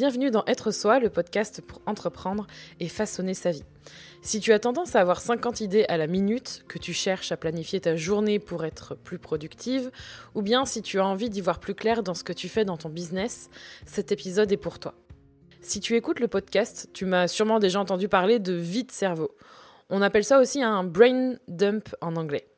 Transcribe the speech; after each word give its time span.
bienvenue 0.00 0.30
dans 0.30 0.46
Être 0.46 0.70
Soi, 0.70 0.98
le 0.98 1.10
podcast 1.10 1.60
pour 1.60 1.82
entreprendre 1.84 2.46
et 2.80 2.88
façonner 2.88 3.34
sa 3.34 3.50
vie. 3.50 3.64
Si 4.22 4.40
tu 4.40 4.54
as 4.54 4.58
tendance 4.58 4.96
à 4.96 5.00
avoir 5.00 5.20
50 5.20 5.60
idées 5.60 5.84
à 5.90 5.98
la 5.98 6.06
minute, 6.06 6.64
que 6.68 6.78
tu 6.78 6.94
cherches 6.94 7.32
à 7.32 7.36
planifier 7.36 7.82
ta 7.82 7.96
journée 7.96 8.38
pour 8.38 8.64
être 8.64 8.94
plus 8.94 9.18
productive, 9.18 9.90
ou 10.34 10.40
bien 10.40 10.64
si 10.64 10.80
tu 10.80 11.00
as 11.00 11.04
envie 11.04 11.28
d'y 11.28 11.42
voir 11.42 11.60
plus 11.60 11.74
clair 11.74 12.02
dans 12.02 12.14
ce 12.14 12.24
que 12.24 12.32
tu 12.32 12.48
fais 12.48 12.64
dans 12.64 12.78
ton 12.78 12.88
business, 12.88 13.50
cet 13.84 14.10
épisode 14.10 14.50
est 14.50 14.56
pour 14.56 14.78
toi. 14.78 14.94
Si 15.60 15.80
tu 15.80 15.96
écoutes 15.96 16.20
le 16.20 16.28
podcast, 16.28 16.88
tu 16.94 17.04
m'as 17.04 17.28
sûrement 17.28 17.58
déjà 17.58 17.78
entendu 17.78 18.08
parler 18.08 18.38
de 18.38 18.54
vide 18.54 18.92
cerveau. 18.92 19.36
On 19.90 20.00
appelle 20.00 20.24
ça 20.24 20.40
aussi 20.40 20.62
un 20.62 20.82
brain 20.82 21.34
dump 21.46 21.94
en 22.00 22.16
anglais. 22.16 22.49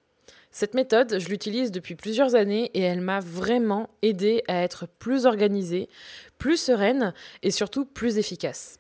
Cette 0.55 0.75
méthode, 0.75 1.19
je 1.19 1.29
l'utilise 1.29 1.71
depuis 1.71 1.95
plusieurs 1.95 2.35
années 2.35 2.71
et 2.75 2.83
elle 2.83 3.01
m'a 3.01 3.21
vraiment 3.21 3.89
aidé 4.03 4.45
à 4.49 4.63
être 4.63 4.87
plus 4.87 5.25
organisée, 5.25 5.89
plus 6.37 6.59
sereine 6.59 7.15
et 7.43 7.51
surtout 7.51 7.87
plus 7.87 8.19
efficace. 8.19 8.79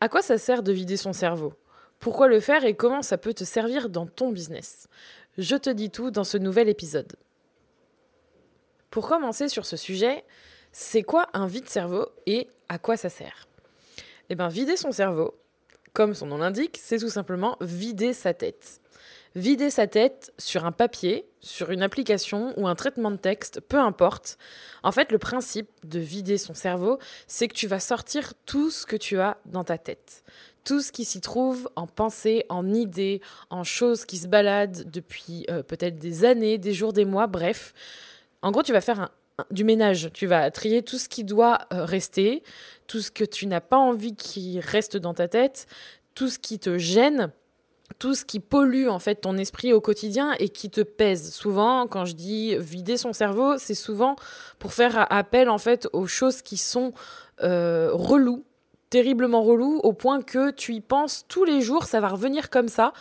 À 0.00 0.08
quoi 0.08 0.20
ça 0.20 0.36
sert 0.36 0.64
de 0.64 0.72
vider 0.72 0.96
son 0.96 1.12
cerveau? 1.12 1.54
Pourquoi 2.00 2.26
le 2.26 2.40
faire 2.40 2.64
et 2.64 2.74
comment 2.74 3.02
ça 3.02 3.18
peut 3.18 3.34
te 3.34 3.44
servir 3.44 3.88
dans 3.88 4.06
ton 4.06 4.32
business? 4.32 4.88
Je 5.38 5.54
te 5.54 5.70
dis 5.70 5.90
tout 5.90 6.10
dans 6.10 6.24
ce 6.24 6.38
nouvel 6.38 6.68
épisode. 6.68 7.12
Pour 8.90 9.08
commencer 9.08 9.48
sur 9.48 9.66
ce 9.66 9.76
sujet, 9.76 10.24
c'est 10.72 11.04
quoi 11.04 11.28
un 11.34 11.46
vide-cerveau 11.46 12.06
et 12.26 12.48
à 12.68 12.78
quoi 12.78 12.96
ça 12.96 13.10
sert? 13.10 13.46
Eh 14.28 14.34
bien, 14.34 14.48
vider 14.48 14.76
son 14.76 14.90
cerveau, 14.90 15.34
comme 15.92 16.14
son 16.14 16.26
nom 16.26 16.38
l'indique, 16.38 16.80
c'est 16.82 16.98
tout 16.98 17.10
simplement 17.10 17.56
vider 17.60 18.12
sa 18.12 18.34
tête 18.34 18.80
vider 19.34 19.70
sa 19.70 19.86
tête 19.86 20.32
sur 20.38 20.64
un 20.64 20.72
papier, 20.72 21.26
sur 21.40 21.70
une 21.70 21.82
application 21.82 22.52
ou 22.56 22.66
un 22.66 22.74
traitement 22.74 23.10
de 23.10 23.16
texte, 23.16 23.60
peu 23.60 23.78
importe. 23.78 24.38
En 24.82 24.92
fait, 24.92 25.12
le 25.12 25.18
principe 25.18 25.68
de 25.84 25.98
vider 25.98 26.38
son 26.38 26.54
cerveau, 26.54 26.98
c'est 27.26 27.48
que 27.48 27.54
tu 27.54 27.66
vas 27.66 27.80
sortir 27.80 28.34
tout 28.46 28.70
ce 28.70 28.86
que 28.86 28.96
tu 28.96 29.18
as 29.20 29.38
dans 29.46 29.64
ta 29.64 29.78
tête. 29.78 30.24
Tout 30.64 30.80
ce 30.80 30.92
qui 30.92 31.04
s'y 31.04 31.20
trouve 31.20 31.70
en 31.76 31.86
pensées, 31.86 32.44
en 32.48 32.68
idées, 32.72 33.22
en 33.48 33.64
choses 33.64 34.04
qui 34.04 34.18
se 34.18 34.28
baladent 34.28 34.90
depuis 34.90 35.46
euh, 35.48 35.62
peut-être 35.62 35.98
des 35.98 36.24
années, 36.24 36.58
des 36.58 36.74
jours, 36.74 36.92
des 36.92 37.06
mois, 37.06 37.26
bref. 37.26 37.72
En 38.42 38.50
gros, 38.50 38.62
tu 38.62 38.72
vas 38.72 38.82
faire 38.82 39.10
du 39.50 39.64
ménage. 39.64 40.10
Tu 40.12 40.26
vas 40.26 40.50
trier 40.50 40.82
tout 40.82 40.98
ce 40.98 41.08
qui 41.08 41.24
doit 41.24 41.60
euh, 41.72 41.84
rester, 41.84 42.42
tout 42.86 43.00
ce 43.00 43.10
que 43.10 43.24
tu 43.24 43.46
n'as 43.46 43.60
pas 43.60 43.78
envie 43.78 44.14
qui 44.14 44.60
reste 44.60 44.96
dans 44.98 45.14
ta 45.14 45.28
tête, 45.28 45.66
tout 46.14 46.28
ce 46.28 46.38
qui 46.38 46.58
te 46.58 46.76
gêne 46.76 47.32
tout 47.98 48.14
ce 48.14 48.24
qui 48.24 48.40
pollue 48.40 48.88
en 48.88 48.98
fait 48.98 49.16
ton 49.16 49.36
esprit 49.36 49.72
au 49.72 49.80
quotidien 49.80 50.32
et 50.38 50.48
qui 50.48 50.70
te 50.70 50.80
pèse. 50.80 51.32
Souvent, 51.32 51.86
quand 51.86 52.04
je 52.04 52.14
dis 52.14 52.56
vider 52.56 52.96
son 52.96 53.12
cerveau, 53.12 53.58
c'est 53.58 53.74
souvent 53.74 54.16
pour 54.58 54.72
faire 54.72 55.06
appel 55.12 55.48
en 55.48 55.58
fait 55.58 55.88
aux 55.92 56.06
choses 56.06 56.42
qui 56.42 56.56
sont 56.56 56.92
euh, 57.42 57.90
reloues, 57.92 58.44
terriblement 58.90 59.42
reloues, 59.42 59.80
au 59.82 59.92
point 59.92 60.22
que 60.22 60.50
tu 60.50 60.74
y 60.74 60.80
penses 60.80 61.24
tous 61.28 61.44
les 61.44 61.60
jours, 61.60 61.84
ça 61.84 62.00
va 62.00 62.08
revenir 62.08 62.50
comme 62.50 62.68
ça. 62.68 62.92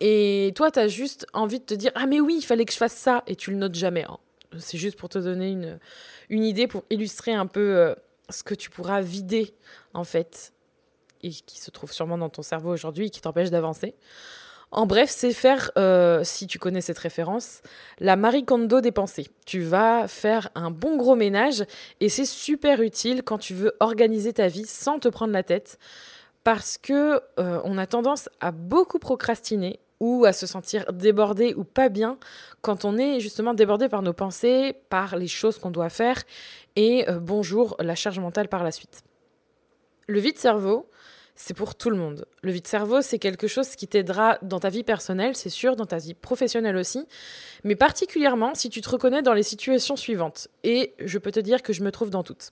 Et 0.00 0.52
toi, 0.56 0.70
tu 0.70 0.78
as 0.78 0.88
juste 0.88 1.26
envie 1.34 1.60
de 1.60 1.64
te 1.64 1.74
dire 1.74 1.92
Ah, 1.94 2.06
mais 2.06 2.20
oui, 2.20 2.36
il 2.38 2.44
fallait 2.44 2.64
que 2.64 2.72
je 2.72 2.78
fasse 2.78 2.94
ça, 2.94 3.22
et 3.26 3.36
tu 3.36 3.50
le 3.50 3.56
notes 3.56 3.74
jamais. 3.74 4.04
Hein. 4.04 4.18
C'est 4.58 4.78
juste 4.78 4.96
pour 4.96 5.08
te 5.08 5.18
donner 5.18 5.50
une, 5.50 5.78
une 6.28 6.44
idée, 6.44 6.66
pour 6.66 6.84
illustrer 6.90 7.32
un 7.32 7.46
peu 7.46 7.76
euh, 7.76 7.94
ce 8.30 8.42
que 8.42 8.54
tu 8.54 8.70
pourras 8.70 9.00
vider 9.00 9.54
en 9.94 10.04
fait 10.04 10.52
et 11.22 11.30
qui 11.30 11.60
se 11.60 11.70
trouve 11.70 11.92
sûrement 11.92 12.18
dans 12.18 12.28
ton 12.28 12.42
cerveau 12.42 12.72
aujourd'hui 12.72 13.06
et 13.06 13.10
qui 13.10 13.20
t'empêche 13.20 13.50
d'avancer. 13.50 13.94
En 14.72 14.86
bref, 14.86 15.10
c'est 15.10 15.32
faire, 15.32 15.72
euh, 15.76 16.20
si 16.22 16.46
tu 16.46 16.60
connais 16.60 16.80
cette 16.80 16.98
référence, 16.98 17.60
la 17.98 18.14
Marie 18.14 18.44
Kondo 18.44 18.80
des 18.80 18.92
pensées. 18.92 19.26
Tu 19.44 19.62
vas 19.62 20.06
faire 20.06 20.50
un 20.54 20.70
bon 20.70 20.96
gros 20.96 21.16
ménage 21.16 21.64
et 21.98 22.08
c'est 22.08 22.24
super 22.24 22.80
utile 22.80 23.24
quand 23.24 23.38
tu 23.38 23.54
veux 23.54 23.72
organiser 23.80 24.32
ta 24.32 24.46
vie 24.46 24.66
sans 24.66 25.00
te 25.00 25.08
prendre 25.08 25.32
la 25.32 25.42
tête 25.42 25.78
parce 26.44 26.78
que 26.78 27.20
euh, 27.38 27.60
on 27.64 27.78
a 27.78 27.86
tendance 27.86 28.28
à 28.40 28.52
beaucoup 28.52 29.00
procrastiner 29.00 29.80
ou 29.98 30.24
à 30.24 30.32
se 30.32 30.46
sentir 30.46 30.92
débordé 30.92 31.52
ou 31.54 31.64
pas 31.64 31.88
bien 31.88 32.16
quand 32.62 32.84
on 32.84 32.96
est 32.96 33.18
justement 33.18 33.54
débordé 33.54 33.88
par 33.88 34.02
nos 34.02 34.12
pensées, 34.12 34.74
par 34.88 35.16
les 35.16 35.28
choses 35.28 35.58
qu'on 35.58 35.70
doit 35.70 35.90
faire 35.90 36.22
et 36.76 37.10
euh, 37.10 37.18
bonjour 37.18 37.76
la 37.80 37.96
charge 37.96 38.20
mentale 38.20 38.48
par 38.48 38.62
la 38.62 38.70
suite. 38.70 39.02
Le 40.06 40.20
vide-cerveau, 40.20 40.88
c'est 41.42 41.54
pour 41.54 41.74
tout 41.74 41.88
le 41.88 41.96
monde. 41.96 42.26
Le 42.42 42.52
vide-cerveau, 42.52 43.00
c'est 43.00 43.18
quelque 43.18 43.46
chose 43.48 43.74
qui 43.74 43.88
t'aidera 43.88 44.38
dans 44.42 44.60
ta 44.60 44.68
vie 44.68 44.84
personnelle, 44.84 45.34
c'est 45.34 45.48
sûr, 45.48 45.74
dans 45.74 45.86
ta 45.86 45.96
vie 45.96 46.12
professionnelle 46.12 46.76
aussi, 46.76 47.06
mais 47.64 47.76
particulièrement 47.76 48.54
si 48.54 48.68
tu 48.68 48.82
te 48.82 48.90
reconnais 48.90 49.22
dans 49.22 49.32
les 49.32 49.42
situations 49.42 49.96
suivantes. 49.96 50.48
Et 50.64 50.92
je 50.98 51.16
peux 51.16 51.30
te 51.30 51.40
dire 51.40 51.62
que 51.62 51.72
je 51.72 51.82
me 51.82 51.90
trouve 51.90 52.10
dans 52.10 52.22
toutes. 52.22 52.50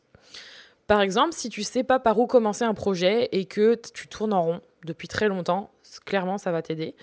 Par 0.87 1.03
exemple, 1.03 1.35
si 1.35 1.51
tu 1.51 1.65
sais 1.65 1.85
pas 1.85 1.99
par 1.99 2.19
où 2.19 2.27
commencer 2.27 2.65
un 2.65 2.73
projet 2.73 3.29
et 3.33 3.45
que 3.45 3.79
tu 3.93 4.09
tournes 4.09 4.33
en 4.33 4.43
rond 4.43 4.61
depuis 4.87 5.07
très 5.07 5.29
longtemps, 5.29 5.71
clairement 6.07 6.39
ça 6.39 6.51
va 6.51 6.63
t'aider. 6.63 6.95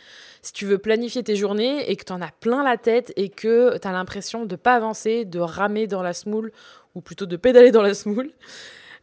Si 0.42 0.54
tu 0.54 0.66
veux 0.66 0.80
planifier 0.80 1.22
tes 1.22 1.36
journées 1.36 1.88
et 1.92 1.96
que 1.98 2.04
tu 2.04 2.14
en 2.14 2.22
as 2.22 2.32
plein 2.32 2.64
la 2.64 2.78
tête 2.78 3.14
et 3.16 3.30
que 3.30 3.78
tu 3.78 3.88
as 3.88 3.92
l'impression 3.92 4.48
de 4.48 4.56
pas 4.56 4.74
avancer, 4.74 5.24
de 5.24 5.40
ramer 5.40 5.86
dans 5.86 6.02
la 6.02 6.14
smoule 6.14 6.52
ou 6.96 7.02
plutôt 7.02 7.28
de 7.28 7.38
pédaler 7.38 7.70
dans 7.70 7.84
la 7.84 7.94
smoule, 7.94 8.32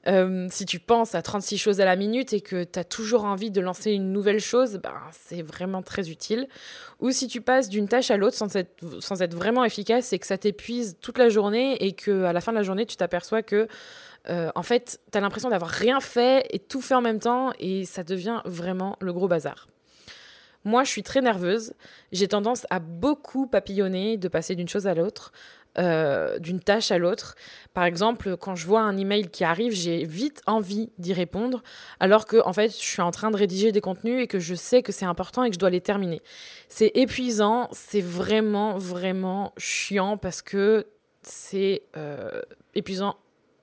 euh, 0.09 0.49
si 0.51 0.67
tu 0.67 0.81
penses 0.81 1.15
à 1.15 1.23
36 1.23 1.59
choses 1.59 1.81
à 1.81 1.85
la 1.85 1.95
minute 1.97 2.33
et 2.33 2.41
que 2.41 2.65
tu 2.65 2.79
as 2.79 2.85
toujours 2.85 3.25
envie 3.25 3.51
de 3.51 3.61
lancer 3.61 3.93
une 3.93 4.13
nouvelle 4.13 4.41
chose, 4.41 4.81
ben, 4.83 4.95
c'est 5.13 5.43
vraiment 5.43 5.83
très 5.83 6.11
utile. 6.11 6.49
Ou 7.01 7.11
si 7.11 7.29
tu 7.29 7.41
passes 7.41 7.69
d'une 7.69 7.89
tâche 7.89 8.11
à 8.11 8.17
l'autre 8.17 8.37
sans 8.37 8.57
être, 8.57 9.35
vraiment 9.35 9.65
efficace 9.65 10.13
et 10.13 10.19
que 10.19 10.27
ça 10.27 10.39
t'épuise 10.39 10.97
toute 11.01 11.19
la 11.19 11.29
journée 11.29 11.77
et 11.85 11.93
que 11.93 12.25
à 12.25 12.33
la 12.33 12.41
fin 12.41 12.53
de 12.53 12.57
la 12.57 12.63
journée, 12.65 12.87
tu 12.87 12.97
t'aperçois 12.97 13.43
que 13.43 13.69
euh, 14.29 14.51
en 14.55 14.63
fait, 14.63 15.01
tu 15.11 15.19
as 15.19 15.21
l'impression 15.21 15.51
d'avoir 15.51 15.71
rien 15.71 16.01
fait 16.01 16.47
et 16.51 16.59
tout 16.59 16.81
fait 16.81 16.95
en 16.95 17.01
même 17.01 17.19
temps 17.19 17.53
et 17.59 17.85
ça 17.85 18.05
devient 18.05 18.41
vraiment 18.45 18.97
le 19.01 19.13
gros 19.13 19.29
bazar. 19.29 19.69
Moi, 20.65 20.85
je 20.85 20.91
suis 20.91 21.03
très 21.03 21.21
nerveuse. 21.21 21.75
J'ai 22.13 22.29
tendance 22.29 22.67
à 22.71 22.79
beaucoup 22.79 23.47
papillonner, 23.47 24.17
de 24.17 24.29
passer 24.29 24.55
d'une 24.55 24.69
chose 24.69 24.87
à 24.87 24.95
l'autre. 24.95 25.33
Euh, 25.79 26.39
d'une 26.39 26.61
tâche 26.61 26.91
à 26.91 26.99
l'autre. 26.99 27.35
Par 27.73 27.85
exemple, 27.85 28.37
quand 28.37 28.55
je 28.55 28.67
vois 28.67 28.83
un 28.83 28.95
email 28.99 29.31
qui 29.31 29.43
arrive, 29.43 29.73
j'ai 29.73 30.05
vite 30.05 30.43
envie 30.47 30.91
d'y 30.99 31.15
répondre, 31.15 31.63
alors 31.99 32.27
que 32.27 32.37
en 32.45 32.53
fait, 32.53 32.69
je 32.69 32.77
suis 32.85 33.01
en 33.01 33.11
train 33.11 33.31
de 33.31 33.39
rédiger 33.39 33.73
des 33.73 33.81
contenus 33.81 34.23
et 34.23 34.27
que 34.27 34.39
je 34.39 34.55
sais 34.55 34.83
que 34.83 34.93
c'est 34.93 35.07
important 35.07 35.45
et 35.45 35.49
que 35.49 35.55
je 35.55 35.59
dois 35.59 35.71
les 35.71 35.81
terminer. 35.81 36.21
C'est 36.69 36.93
épuisant, 36.95 37.71
c'est 37.73 38.03
vraiment 38.03 38.77
vraiment 38.77 39.55
chiant 39.57 40.19
parce 40.19 40.43
que 40.43 40.89
c'est 41.23 41.85
euh, 41.97 42.43
épuisant, 42.75 43.17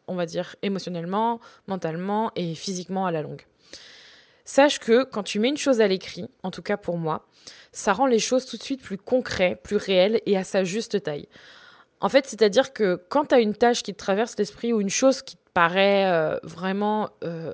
on 0.08 0.16
va 0.16 0.26
dire 0.26 0.56
émotionnellement, 0.64 1.40
mentalement 1.68 2.31
et 2.36 2.56
physiquement 2.56 3.06
à 3.06 3.12
la 3.12 3.22
longue. 3.22 3.44
Sache 4.46 4.80
que 4.80 5.03
quand 5.03 5.22
tu 5.22 5.38
mets 5.38 5.50
une 5.50 5.58
chose 5.58 5.80
à 5.80 5.88
l'écrit, 5.88 6.28
en 6.41 6.50
tout 6.50 6.64
cas 6.64 6.78
pour 6.78 6.97
moi, 6.97 7.28
ça 7.72 7.94
rend 7.94 8.08
les 8.08 8.18
choses 8.18 8.47
tout 8.47 8.58
de 8.58 8.64
suite 8.64 8.81
plus 8.81 8.97
concrètes, 8.97 9.62
plus 9.62 9.76
réelles 9.76 10.22
et 10.26 10.38
à 10.38 10.44
sa 10.44 10.64
juste 10.64 11.03
taille. 11.03 11.28
En 12.01 12.09
fait, 12.09 12.27
c'est-à-dire 12.27 12.73
que 12.73 13.01
quand 13.09 13.25
tu 13.25 13.35
as 13.35 13.39
une 13.39 13.55
tâche 13.55 13.83
qui 13.83 13.93
te 13.93 13.99
traverse 13.99 14.37
l'esprit 14.37 14.71
ou 14.73 14.81
une 14.81 14.89
chose 14.89 15.21
qui 15.21 15.35
te 15.35 15.49
paraît 15.53 16.05
euh, 16.05 16.37
vraiment 16.43 17.09
euh, 17.23 17.53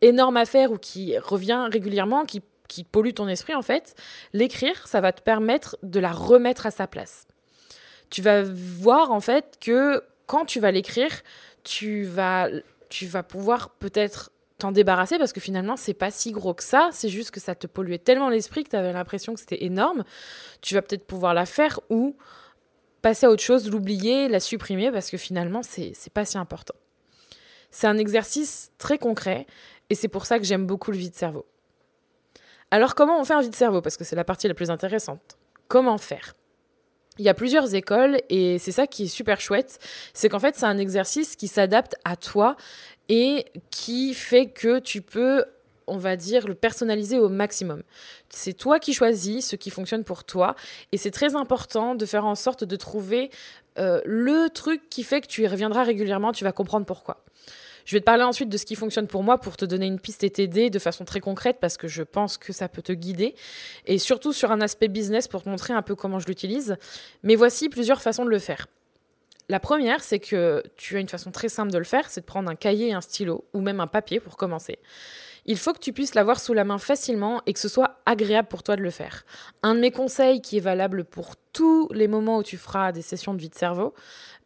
énorme 0.00 0.36
à 0.36 0.46
faire 0.46 0.72
ou 0.72 0.78
qui 0.78 1.18
revient 1.18 1.68
régulièrement, 1.70 2.24
qui, 2.24 2.42
qui 2.68 2.84
pollue 2.84 3.12
ton 3.12 3.28
esprit, 3.28 3.54
en 3.54 3.62
fait, 3.62 3.94
l'écrire, 4.32 4.88
ça 4.88 5.00
va 5.00 5.12
te 5.12 5.20
permettre 5.20 5.76
de 5.82 6.00
la 6.00 6.12
remettre 6.12 6.66
à 6.66 6.70
sa 6.70 6.86
place. 6.86 7.26
Tu 8.10 8.22
vas 8.22 8.42
voir, 8.42 9.12
en 9.12 9.20
fait, 9.20 9.58
que 9.60 10.02
quand 10.26 10.46
tu 10.46 10.60
vas 10.60 10.70
l'écrire, 10.70 11.10
tu 11.62 12.04
vas, 12.04 12.48
tu 12.88 13.06
vas 13.06 13.22
pouvoir 13.22 13.70
peut-être 13.70 14.30
t'en 14.58 14.72
débarrasser 14.72 15.18
parce 15.18 15.32
que 15.32 15.40
finalement 15.40 15.76
c'est 15.76 15.94
pas 15.94 16.10
si 16.10 16.30
gros 16.30 16.54
que 16.54 16.62
ça, 16.62 16.90
c'est 16.92 17.08
juste 17.08 17.32
que 17.32 17.40
ça 17.40 17.54
te 17.54 17.66
polluait 17.66 17.98
tellement 17.98 18.28
l'esprit 18.28 18.62
que 18.62 18.70
tu 18.70 18.76
avais 18.76 18.92
l'impression 18.92 19.34
que 19.34 19.40
c'était 19.40 19.64
énorme. 19.64 20.04
Tu 20.60 20.74
vas 20.74 20.82
peut-être 20.82 21.06
pouvoir 21.06 21.34
la 21.34 21.44
faire 21.44 21.80
ou 21.90 22.16
passer 23.04 23.26
à 23.26 23.30
autre 23.30 23.42
chose, 23.42 23.70
l'oublier, 23.70 24.28
la 24.28 24.40
supprimer, 24.40 24.90
parce 24.90 25.10
que 25.10 25.18
finalement, 25.18 25.60
c'est 25.62 25.94
pas 26.14 26.24
si 26.24 26.38
important. 26.38 26.74
C'est 27.70 27.86
un 27.86 27.98
exercice 27.98 28.72
très 28.78 28.96
concret, 28.96 29.46
et 29.90 29.94
c'est 29.94 30.08
pour 30.08 30.24
ça 30.24 30.38
que 30.38 30.46
j'aime 30.46 30.66
beaucoup 30.66 30.90
le 30.90 30.96
vide-cerveau. 30.96 31.44
Alors 32.70 32.94
comment 32.94 33.20
on 33.20 33.24
fait 33.24 33.34
un 33.34 33.42
vide-cerveau 33.42 33.82
Parce 33.82 33.98
que 33.98 34.04
c'est 34.04 34.16
la 34.16 34.24
partie 34.24 34.48
la 34.48 34.54
plus 34.54 34.70
intéressante. 34.70 35.36
Comment 35.68 35.98
faire? 35.98 36.32
Il 37.18 37.26
y 37.26 37.28
a 37.28 37.34
plusieurs 37.34 37.74
écoles 37.74 38.22
et 38.30 38.58
c'est 38.58 38.72
ça 38.72 38.86
qui 38.86 39.04
est 39.04 39.08
super 39.08 39.38
chouette, 39.38 39.78
c'est 40.14 40.30
qu'en 40.30 40.40
fait 40.40 40.56
c'est 40.56 40.64
un 40.64 40.78
exercice 40.78 41.36
qui 41.36 41.46
s'adapte 41.46 41.96
à 42.06 42.16
toi 42.16 42.56
et 43.10 43.44
qui 43.70 44.14
fait 44.14 44.46
que 44.46 44.78
tu 44.78 45.02
peux 45.02 45.44
on 45.86 45.96
va 45.96 46.16
dire, 46.16 46.46
le 46.46 46.54
personnaliser 46.54 47.18
au 47.18 47.28
maximum. 47.28 47.82
C'est 48.28 48.54
toi 48.54 48.78
qui 48.78 48.92
choisis 48.92 49.48
ce 49.48 49.56
qui 49.56 49.70
fonctionne 49.70 50.04
pour 50.04 50.24
toi. 50.24 50.54
Et 50.92 50.96
c'est 50.96 51.10
très 51.10 51.36
important 51.36 51.94
de 51.94 52.06
faire 52.06 52.24
en 52.24 52.34
sorte 52.34 52.64
de 52.64 52.76
trouver 52.76 53.30
euh, 53.78 54.00
le 54.04 54.48
truc 54.50 54.88
qui 54.88 55.02
fait 55.02 55.20
que 55.20 55.26
tu 55.26 55.42
y 55.42 55.46
reviendras 55.46 55.84
régulièrement, 55.84 56.32
tu 56.32 56.44
vas 56.44 56.52
comprendre 56.52 56.86
pourquoi. 56.86 57.24
Je 57.84 57.96
vais 57.96 58.00
te 58.00 58.04
parler 58.04 58.22
ensuite 58.22 58.48
de 58.48 58.56
ce 58.56 58.64
qui 58.64 58.76
fonctionne 58.76 59.06
pour 59.06 59.22
moi 59.22 59.38
pour 59.38 59.56
te 59.56 59.64
donner 59.64 59.86
une 59.86 60.00
piste 60.00 60.24
et 60.24 60.30
t'aider 60.30 60.70
de 60.70 60.78
façon 60.78 61.04
très 61.04 61.20
concrète 61.20 61.58
parce 61.60 61.76
que 61.76 61.86
je 61.86 62.02
pense 62.02 62.38
que 62.38 62.52
ça 62.52 62.68
peut 62.68 62.80
te 62.80 62.92
guider 62.92 63.34
et 63.86 63.98
surtout 63.98 64.32
sur 64.32 64.50
un 64.52 64.62
aspect 64.62 64.88
business 64.88 65.28
pour 65.28 65.42
te 65.42 65.48
montrer 65.48 65.74
un 65.74 65.82
peu 65.82 65.94
comment 65.94 66.18
je 66.18 66.26
l'utilise. 66.26 66.76
Mais 67.22 67.34
voici 67.34 67.68
plusieurs 67.68 68.00
façons 68.00 68.24
de 68.24 68.30
le 68.30 68.38
faire. 68.38 68.68
La 69.50 69.60
première, 69.60 70.02
c'est 70.02 70.20
que 70.20 70.62
tu 70.76 70.96
as 70.96 71.00
une 71.00 71.08
façon 71.08 71.30
très 71.30 71.50
simple 71.50 71.70
de 71.70 71.76
le 71.76 71.84
faire, 71.84 72.08
c'est 72.08 72.22
de 72.22 72.26
prendre 72.26 72.50
un 72.50 72.54
cahier 72.54 72.94
un 72.94 73.02
stylo, 73.02 73.44
ou 73.52 73.60
même 73.60 73.80
un 73.80 73.86
papier 73.86 74.18
pour 74.18 74.38
commencer. 74.38 74.78
Il 75.46 75.58
faut 75.58 75.72
que 75.72 75.78
tu 75.78 75.92
puisses 75.92 76.14
l'avoir 76.14 76.40
sous 76.40 76.54
la 76.54 76.64
main 76.64 76.78
facilement 76.78 77.42
et 77.46 77.52
que 77.52 77.60
ce 77.60 77.68
soit 77.68 77.98
agréable 78.06 78.48
pour 78.48 78.62
toi 78.62 78.76
de 78.76 78.82
le 78.82 78.90
faire. 78.90 79.24
Un 79.62 79.74
de 79.74 79.80
mes 79.80 79.90
conseils 79.90 80.40
qui 80.40 80.56
est 80.56 80.60
valable 80.60 81.04
pour 81.04 81.36
tous 81.52 81.88
les 81.92 82.08
moments 82.08 82.38
où 82.38 82.42
tu 82.42 82.56
feras 82.56 82.92
des 82.92 83.02
sessions 83.02 83.34
de 83.34 83.40
vie 83.40 83.50
de 83.50 83.54
cerveau, 83.54 83.94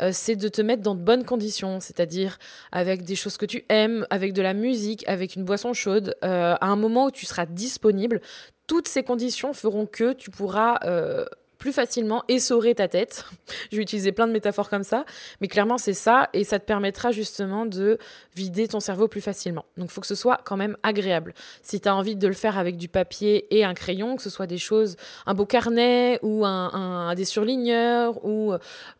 euh, 0.02 0.10
c'est 0.12 0.36
de 0.36 0.48
te 0.48 0.60
mettre 0.60 0.82
dans 0.82 0.94
de 0.94 1.00
bonnes 1.00 1.24
conditions, 1.24 1.80
c'est-à-dire 1.80 2.38
avec 2.72 3.04
des 3.04 3.14
choses 3.14 3.36
que 3.36 3.46
tu 3.46 3.64
aimes, 3.68 4.06
avec 4.10 4.32
de 4.32 4.42
la 4.42 4.54
musique, 4.54 5.08
avec 5.08 5.36
une 5.36 5.44
boisson 5.44 5.72
chaude, 5.72 6.16
euh, 6.24 6.56
à 6.60 6.66
un 6.66 6.76
moment 6.76 7.06
où 7.06 7.10
tu 7.10 7.26
seras 7.26 7.46
disponible. 7.46 8.20
Toutes 8.66 8.88
ces 8.88 9.02
conditions 9.02 9.52
feront 9.52 9.86
que 9.86 10.12
tu 10.12 10.30
pourras 10.30 10.78
euh, 10.84 11.24
plus 11.58 11.72
facilement 11.72 12.22
essorer 12.28 12.74
ta 12.74 12.88
tête. 12.88 13.24
Je 13.72 13.76
vais 13.76 13.82
utiliser 13.82 14.12
plein 14.12 14.26
de 14.26 14.32
métaphores 14.32 14.70
comme 14.70 14.84
ça, 14.84 15.04
mais 15.40 15.48
clairement 15.48 15.78
c'est 15.78 15.94
ça 15.94 16.30
et 16.32 16.44
ça 16.44 16.58
te 16.58 16.64
permettra 16.64 17.10
justement 17.10 17.66
de 17.66 17.98
vider 18.34 18.68
ton 18.68 18.80
cerveau 18.80 19.08
plus 19.08 19.20
facilement. 19.20 19.64
Donc 19.76 19.90
il 19.90 19.92
faut 19.92 20.00
que 20.00 20.06
ce 20.06 20.14
soit 20.14 20.40
quand 20.44 20.56
même 20.56 20.76
agréable. 20.82 21.34
Si 21.62 21.80
tu 21.80 21.88
as 21.88 21.94
envie 21.94 22.16
de 22.16 22.28
le 22.28 22.34
faire 22.34 22.58
avec 22.58 22.76
du 22.76 22.88
papier 22.88 23.46
et 23.56 23.64
un 23.64 23.74
crayon, 23.74 24.16
que 24.16 24.22
ce 24.22 24.30
soit 24.30 24.46
des 24.46 24.58
choses, 24.58 24.96
un 25.26 25.34
beau 25.34 25.46
carnet 25.46 26.18
ou 26.22 26.44
un, 26.44 27.14
des 27.14 27.24
surligneurs 27.24 28.24
ou 28.24 28.54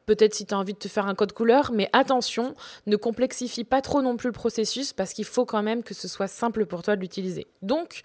peut-être 0.07 0.35
si 0.35 0.47
tu 0.47 0.55
as 0.55 0.59
envie 0.59 0.75
de 0.75 0.79
te 0.79 0.89
faire 0.89 1.07
un 1.07 1.15
code 1.15 1.33
couleur, 1.33 1.71
mais 1.73 1.89
attention, 1.93 2.55
ne 2.87 2.97
complexifie 2.97 3.65
pas 3.65 3.81
trop 3.81 4.03
non 4.03 4.17
plus 4.17 4.29
le 4.29 4.33
processus 4.33 4.93
parce 4.93 5.13
qu'il 5.13 5.25
faut 5.25 5.45
quand 5.45 5.63
même 5.63 5.83
que 5.83 5.95
ce 5.95 6.09
soit 6.09 6.29
simple 6.29 6.67
pour 6.67 6.83
toi 6.83 6.97
de 6.97 7.01
l'utiliser. 7.01 7.47
Donc 7.63 8.03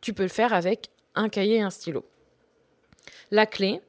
tu 0.00 0.12
peux 0.12 0.22
le 0.22 0.28
faire 0.28 0.52
avec 0.52 0.90
un 1.14 1.28
cahier 1.28 1.56
et 1.56 1.62
un 1.62 1.70
stylo. 1.70 2.04
La 3.30 3.46
clé, 3.46 3.80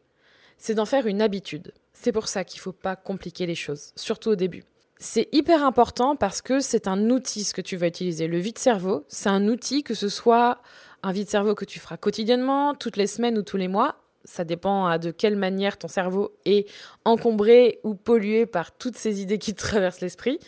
c'est 0.60 0.76
d'en 0.76 0.86
faire 0.86 1.08
une 1.08 1.22
habitude. 1.22 1.74
C'est 1.94 2.12
pour 2.12 2.28
ça 2.28 2.44
qu'il 2.44 2.60
ne 2.60 2.64
faut 2.64 2.72
pas 2.74 2.96
compliquer 2.96 3.46
les 3.48 3.56
choses, 3.56 3.92
surtout 3.96 4.30
au 4.30 4.36
début. 4.36 4.64
C'est 5.00 5.30
hyper 5.32 5.64
important 5.64 6.18
parce 6.18 6.42
que 6.42 6.60
c'est 6.60 6.88
un 6.88 7.10
outil 7.10 7.46
ce 7.46 7.54
que 7.54 7.62
tu 7.62 7.78
vas 7.78 7.88
utiliser. 7.88 8.28
Le 8.28 8.38
vide-cerveau, 8.38 9.06
c'est 9.08 9.30
un 9.30 9.48
outil 9.48 9.82
que 9.82 9.94
ce 9.94 10.10
soit 10.10 10.62
un 11.02 11.14
vide-cerveau 11.14 11.56
que 11.56 11.64
tu 11.64 11.80
feras 11.80 11.96
quotidiennement, 11.96 12.76
toutes 12.76 12.98
les 12.98 13.08
semaines 13.08 13.38
ou 13.38 13.42
tous 13.42 13.56
les 13.56 13.70
mois. 13.70 13.96
Ça 14.26 14.44
dépend 14.44 14.98
de 14.98 15.12
quelle 15.12 15.38
manière 15.38 15.78
ton 15.78 15.88
cerveau 15.88 16.34
est 16.44 16.70
encombré 17.06 17.80
ou 17.84 17.96
pollué 17.96 18.46
par 18.46 18.74
toutes 18.78 18.98
ces 18.98 19.22
idées 19.22 19.40
qui 19.40 19.56
traversent 19.56 20.02
l'esprit. 20.02 20.40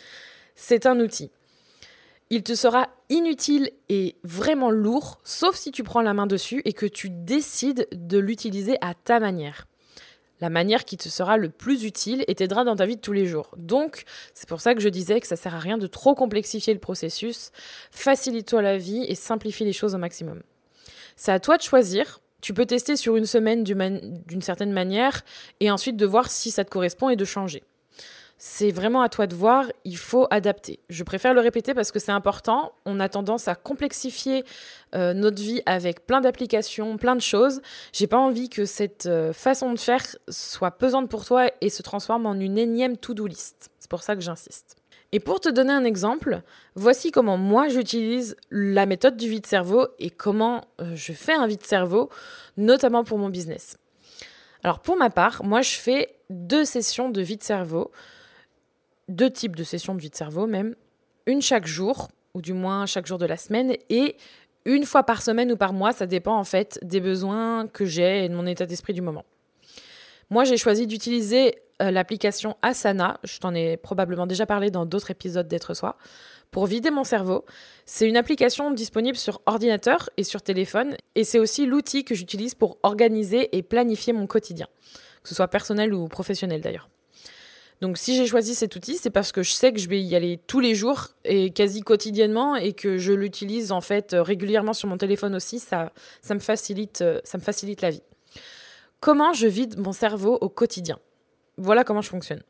C'est 0.54 0.84
un 0.84 1.00
outil. 1.00 1.30
Il 2.28 2.42
te 2.42 2.54
sera 2.54 2.88
inutile 3.08 3.70
et 3.88 4.16
vraiment 4.22 4.70
lourd, 4.70 5.20
sauf 5.24 5.56
si 5.56 5.72
tu 5.72 5.82
prends 5.82 6.02
la 6.02 6.12
main 6.12 6.26
dessus 6.26 6.60
et 6.66 6.74
que 6.74 6.86
tu 6.86 7.08
décides 7.08 7.88
de 7.92 8.18
l'utiliser 8.18 8.76
à 8.82 8.92
ta 8.92 9.18
manière 9.18 9.66
la 10.42 10.50
manière 10.50 10.84
qui 10.84 10.96
te 10.96 11.08
sera 11.08 11.36
le 11.36 11.48
plus 11.48 11.84
utile 11.84 12.24
et 12.26 12.34
t'aidera 12.34 12.64
dans 12.64 12.74
ta 12.74 12.84
vie 12.84 12.96
de 12.96 13.00
tous 13.00 13.12
les 13.12 13.26
jours. 13.26 13.54
Donc, 13.56 14.02
c'est 14.34 14.48
pour 14.48 14.60
ça 14.60 14.74
que 14.74 14.80
je 14.80 14.88
disais 14.88 15.20
que 15.20 15.26
ça 15.28 15.36
sert 15.36 15.54
à 15.54 15.60
rien 15.60 15.78
de 15.78 15.86
trop 15.86 16.16
complexifier 16.16 16.74
le 16.74 16.80
processus. 16.80 17.52
Facilite-toi 17.92 18.60
la 18.60 18.76
vie 18.76 19.04
et 19.08 19.14
simplifie 19.14 19.64
les 19.64 19.72
choses 19.72 19.94
au 19.94 19.98
maximum. 19.98 20.42
C'est 21.14 21.30
à 21.30 21.38
toi 21.38 21.56
de 21.58 21.62
choisir. 21.62 22.20
Tu 22.40 22.54
peux 22.54 22.66
tester 22.66 22.96
sur 22.96 23.14
une 23.14 23.24
semaine 23.24 23.62
d'une 23.62 24.42
certaine 24.42 24.72
manière 24.72 25.22
et 25.60 25.70
ensuite 25.70 25.96
de 25.96 26.06
voir 26.06 26.28
si 26.28 26.50
ça 26.50 26.64
te 26.64 26.70
correspond 26.70 27.08
et 27.08 27.14
de 27.14 27.24
changer 27.24 27.62
c'est 28.44 28.72
vraiment 28.72 29.02
à 29.02 29.08
toi 29.08 29.28
de 29.28 29.36
voir, 29.36 29.66
il 29.84 29.96
faut 29.96 30.26
adapter. 30.32 30.80
Je 30.90 31.04
préfère 31.04 31.32
le 31.32 31.40
répéter 31.40 31.74
parce 31.74 31.92
que 31.92 32.00
c'est 32.00 32.10
important. 32.10 32.72
On 32.84 32.98
a 32.98 33.08
tendance 33.08 33.46
à 33.46 33.54
complexifier 33.54 34.44
euh, 34.96 35.14
notre 35.14 35.40
vie 35.40 35.62
avec 35.64 36.08
plein 36.08 36.20
d'applications, 36.20 36.96
plein 36.96 37.14
de 37.14 37.20
choses. 37.20 37.62
J'ai 37.92 38.08
pas 38.08 38.18
envie 38.18 38.48
que 38.48 38.64
cette 38.64 39.06
euh, 39.06 39.32
façon 39.32 39.72
de 39.72 39.78
faire 39.78 40.04
soit 40.28 40.72
pesante 40.72 41.08
pour 41.08 41.24
toi 41.24 41.52
et 41.60 41.70
se 41.70 41.82
transforme 41.82 42.26
en 42.26 42.34
une 42.34 42.58
énième 42.58 42.96
to-do 42.96 43.28
list. 43.28 43.70
C'est 43.78 43.88
pour 43.88 44.02
ça 44.02 44.16
que 44.16 44.22
j'insiste. 44.22 44.74
Et 45.12 45.20
pour 45.20 45.38
te 45.38 45.48
donner 45.48 45.72
un 45.72 45.84
exemple, 45.84 46.42
voici 46.74 47.12
comment 47.12 47.36
moi 47.36 47.68
j'utilise 47.68 48.34
la 48.50 48.86
méthode 48.86 49.16
du 49.16 49.28
vide-cerveau 49.28 49.86
et 50.00 50.10
comment 50.10 50.62
euh, 50.80 50.96
je 50.96 51.12
fais 51.12 51.34
un 51.34 51.46
vide-cerveau, 51.46 52.10
notamment 52.56 53.04
pour 53.04 53.18
mon 53.18 53.28
business. 53.28 53.76
Alors 54.64 54.80
pour 54.80 54.96
ma 54.96 55.10
part, 55.10 55.44
moi 55.44 55.62
je 55.62 55.76
fais 55.76 56.16
deux 56.28 56.64
sessions 56.64 57.08
de 57.08 57.22
vide-cerveau 57.22 57.92
deux 59.08 59.30
types 59.30 59.56
de 59.56 59.64
sessions 59.64 59.94
de 59.94 60.00
vie 60.00 60.10
de 60.10 60.14
cerveau 60.14 60.46
même, 60.46 60.74
une 61.26 61.42
chaque 61.42 61.66
jour, 61.66 62.08
ou 62.34 62.42
du 62.42 62.52
moins 62.52 62.86
chaque 62.86 63.06
jour 63.06 63.18
de 63.18 63.26
la 63.26 63.36
semaine, 63.36 63.74
et 63.90 64.16
une 64.64 64.84
fois 64.84 65.02
par 65.02 65.22
semaine 65.22 65.52
ou 65.52 65.56
par 65.56 65.72
mois, 65.72 65.92
ça 65.92 66.06
dépend 66.06 66.36
en 66.36 66.44
fait 66.44 66.78
des 66.82 67.00
besoins 67.00 67.66
que 67.66 67.84
j'ai 67.84 68.24
et 68.24 68.28
de 68.28 68.34
mon 68.34 68.46
état 68.46 68.66
d'esprit 68.66 68.92
du 68.92 69.02
moment. 69.02 69.24
Moi, 70.30 70.44
j'ai 70.44 70.56
choisi 70.56 70.86
d'utiliser 70.86 71.56
euh, 71.82 71.90
l'application 71.90 72.56
Asana, 72.62 73.18
je 73.24 73.38
t'en 73.38 73.54
ai 73.54 73.76
probablement 73.76 74.26
déjà 74.26 74.46
parlé 74.46 74.70
dans 74.70 74.86
d'autres 74.86 75.10
épisodes 75.10 75.48
d'être 75.48 75.74
soi, 75.74 75.96
pour 76.50 76.66
vider 76.66 76.90
mon 76.90 77.04
cerveau. 77.04 77.44
C'est 77.86 78.08
une 78.08 78.16
application 78.16 78.70
disponible 78.70 79.16
sur 79.16 79.42
ordinateur 79.46 80.10
et 80.16 80.24
sur 80.24 80.42
téléphone, 80.42 80.96
et 81.16 81.24
c'est 81.24 81.38
aussi 81.38 81.66
l'outil 81.66 82.04
que 82.04 82.14
j'utilise 82.14 82.54
pour 82.54 82.78
organiser 82.82 83.56
et 83.56 83.62
planifier 83.62 84.12
mon 84.12 84.26
quotidien, 84.26 84.68
que 85.22 85.28
ce 85.28 85.34
soit 85.34 85.48
personnel 85.48 85.92
ou 85.92 86.08
professionnel 86.08 86.60
d'ailleurs. 86.60 86.88
Donc 87.82 87.98
si 87.98 88.14
j'ai 88.14 88.28
choisi 88.28 88.54
cet 88.54 88.76
outil, 88.76 88.96
c'est 88.96 89.10
parce 89.10 89.32
que 89.32 89.42
je 89.42 89.50
sais 89.50 89.72
que 89.72 89.80
je 89.80 89.88
vais 89.88 90.00
y 90.00 90.14
aller 90.14 90.38
tous 90.46 90.60
les 90.60 90.76
jours 90.76 91.08
et 91.24 91.50
quasi 91.50 91.80
quotidiennement 91.80 92.54
et 92.54 92.74
que 92.74 92.96
je 92.96 93.12
l'utilise 93.12 93.72
en 93.72 93.80
fait 93.80 94.12
euh, 94.12 94.22
régulièrement 94.22 94.72
sur 94.72 94.88
mon 94.88 94.96
téléphone 94.96 95.34
aussi, 95.34 95.58
ça, 95.58 95.90
ça, 96.20 96.34
me 96.34 96.38
facilite, 96.38 97.00
euh, 97.02 97.20
ça 97.24 97.38
me 97.38 97.42
facilite 97.42 97.82
la 97.82 97.90
vie. 97.90 98.02
Comment 99.00 99.32
je 99.32 99.48
vide 99.48 99.80
mon 99.80 99.90
cerveau 99.90 100.38
au 100.40 100.48
quotidien? 100.48 101.00
Voilà 101.56 101.82
comment 101.82 102.02
je 102.02 102.08
fonctionne. 102.08 102.44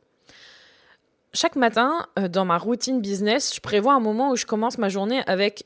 Chaque 1.32 1.56
matin, 1.56 2.06
euh, 2.18 2.28
dans 2.28 2.44
ma 2.44 2.58
routine 2.58 3.00
business, 3.00 3.54
je 3.54 3.60
prévois 3.62 3.94
un 3.94 4.00
moment 4.00 4.32
où 4.32 4.36
je 4.36 4.44
commence 4.44 4.76
ma 4.76 4.90
journée 4.90 5.22
avec 5.26 5.64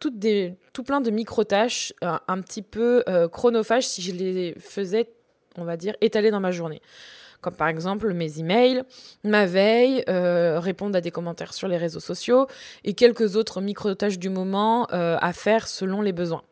tout 0.00 0.82
plein 0.82 1.02
de 1.02 1.10
micro-tâches, 1.10 1.92
un 2.00 2.40
petit 2.40 2.62
peu 2.62 3.04
chronophages 3.30 3.86
si 3.86 4.00
je 4.00 4.12
les 4.12 4.54
faisais, 4.58 5.10
on 5.58 5.64
va 5.64 5.76
dire, 5.76 5.94
étaler 6.00 6.30
dans 6.30 6.40
ma 6.40 6.52
journée 6.52 6.80
comme 7.44 7.54
par 7.54 7.68
exemple 7.68 8.10
mes 8.14 8.40
emails, 8.40 8.82
ma 9.22 9.44
veille, 9.44 10.02
euh, 10.08 10.58
répondre 10.58 10.96
à 10.96 11.02
des 11.02 11.10
commentaires 11.10 11.52
sur 11.52 11.68
les 11.68 11.76
réseaux 11.76 12.00
sociaux 12.00 12.46
et 12.84 12.94
quelques 12.94 13.36
autres 13.36 13.60
micro-tâches 13.60 14.18
du 14.18 14.30
moment 14.30 14.88
euh, 14.92 15.18
à 15.20 15.34
faire 15.34 15.68
selon 15.68 16.00
les 16.00 16.12
besoins. 16.12 16.42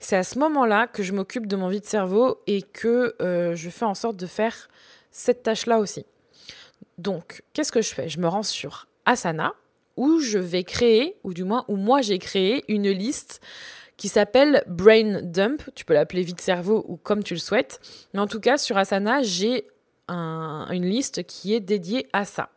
C'est 0.00 0.16
à 0.16 0.22
ce 0.22 0.38
moment-là 0.38 0.86
que 0.86 1.02
je 1.02 1.14
m'occupe 1.14 1.46
de 1.46 1.56
mon 1.56 1.68
vie 1.68 1.80
de 1.80 1.86
cerveau 1.86 2.38
et 2.46 2.60
que 2.60 3.16
euh, 3.22 3.56
je 3.56 3.70
fais 3.70 3.86
en 3.86 3.94
sorte 3.94 4.16
de 4.18 4.26
faire 4.26 4.68
cette 5.10 5.42
tâche-là 5.42 5.78
aussi. 5.78 6.04
Donc, 6.98 7.42
qu'est-ce 7.54 7.72
que 7.72 7.80
je 7.80 7.94
fais? 7.94 8.10
Je 8.10 8.20
me 8.20 8.28
rends 8.28 8.42
sur 8.42 8.86
Asana 9.06 9.54
où 9.96 10.18
je 10.18 10.38
vais 10.38 10.64
créer, 10.64 11.16
ou 11.24 11.32
du 11.32 11.44
moins 11.44 11.64
où 11.68 11.76
moi 11.76 12.02
j'ai 12.02 12.18
créé 12.18 12.64
une 12.68 12.90
liste 12.90 13.40
qui 13.96 14.08
s'appelle 14.08 14.62
Brain 14.66 15.22
Dump. 15.22 15.62
Tu 15.74 15.86
peux 15.86 15.94
l'appeler 15.94 16.22
vide 16.22 16.40
cerveau 16.40 16.84
ou 16.86 16.96
comme 16.96 17.22
tu 17.22 17.32
le 17.32 17.40
souhaites. 17.40 17.80
Mais 18.12 18.20
en 18.20 18.26
tout 18.26 18.40
cas, 18.40 18.58
sur 18.58 18.76
Asana, 18.76 19.22
j'ai 19.22 19.68
une 20.08 20.84
liste 20.84 21.24
qui 21.24 21.54
est 21.54 21.60
dédiée 21.60 22.08
à 22.12 22.24
ça. 22.24 22.50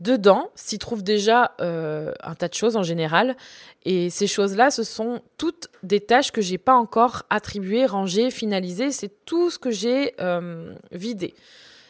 Dedans 0.00 0.50
s'y 0.54 0.78
trouve 0.78 1.02
déjà 1.02 1.56
euh, 1.60 2.12
un 2.22 2.36
tas 2.36 2.46
de 2.48 2.54
choses 2.54 2.76
en 2.76 2.84
général. 2.84 3.36
Et 3.84 4.10
ces 4.10 4.28
choses-là, 4.28 4.70
ce 4.70 4.84
sont 4.84 5.22
toutes 5.38 5.68
des 5.82 6.00
tâches 6.00 6.30
que 6.30 6.40
j'ai 6.40 6.58
pas 6.58 6.74
encore 6.74 7.24
attribuées, 7.30 7.84
rangées, 7.84 8.30
finalisées. 8.30 8.92
C'est 8.92 9.24
tout 9.24 9.50
ce 9.50 9.58
que 9.58 9.72
j'ai 9.72 10.14
euh, 10.20 10.72
vidé. 10.92 11.34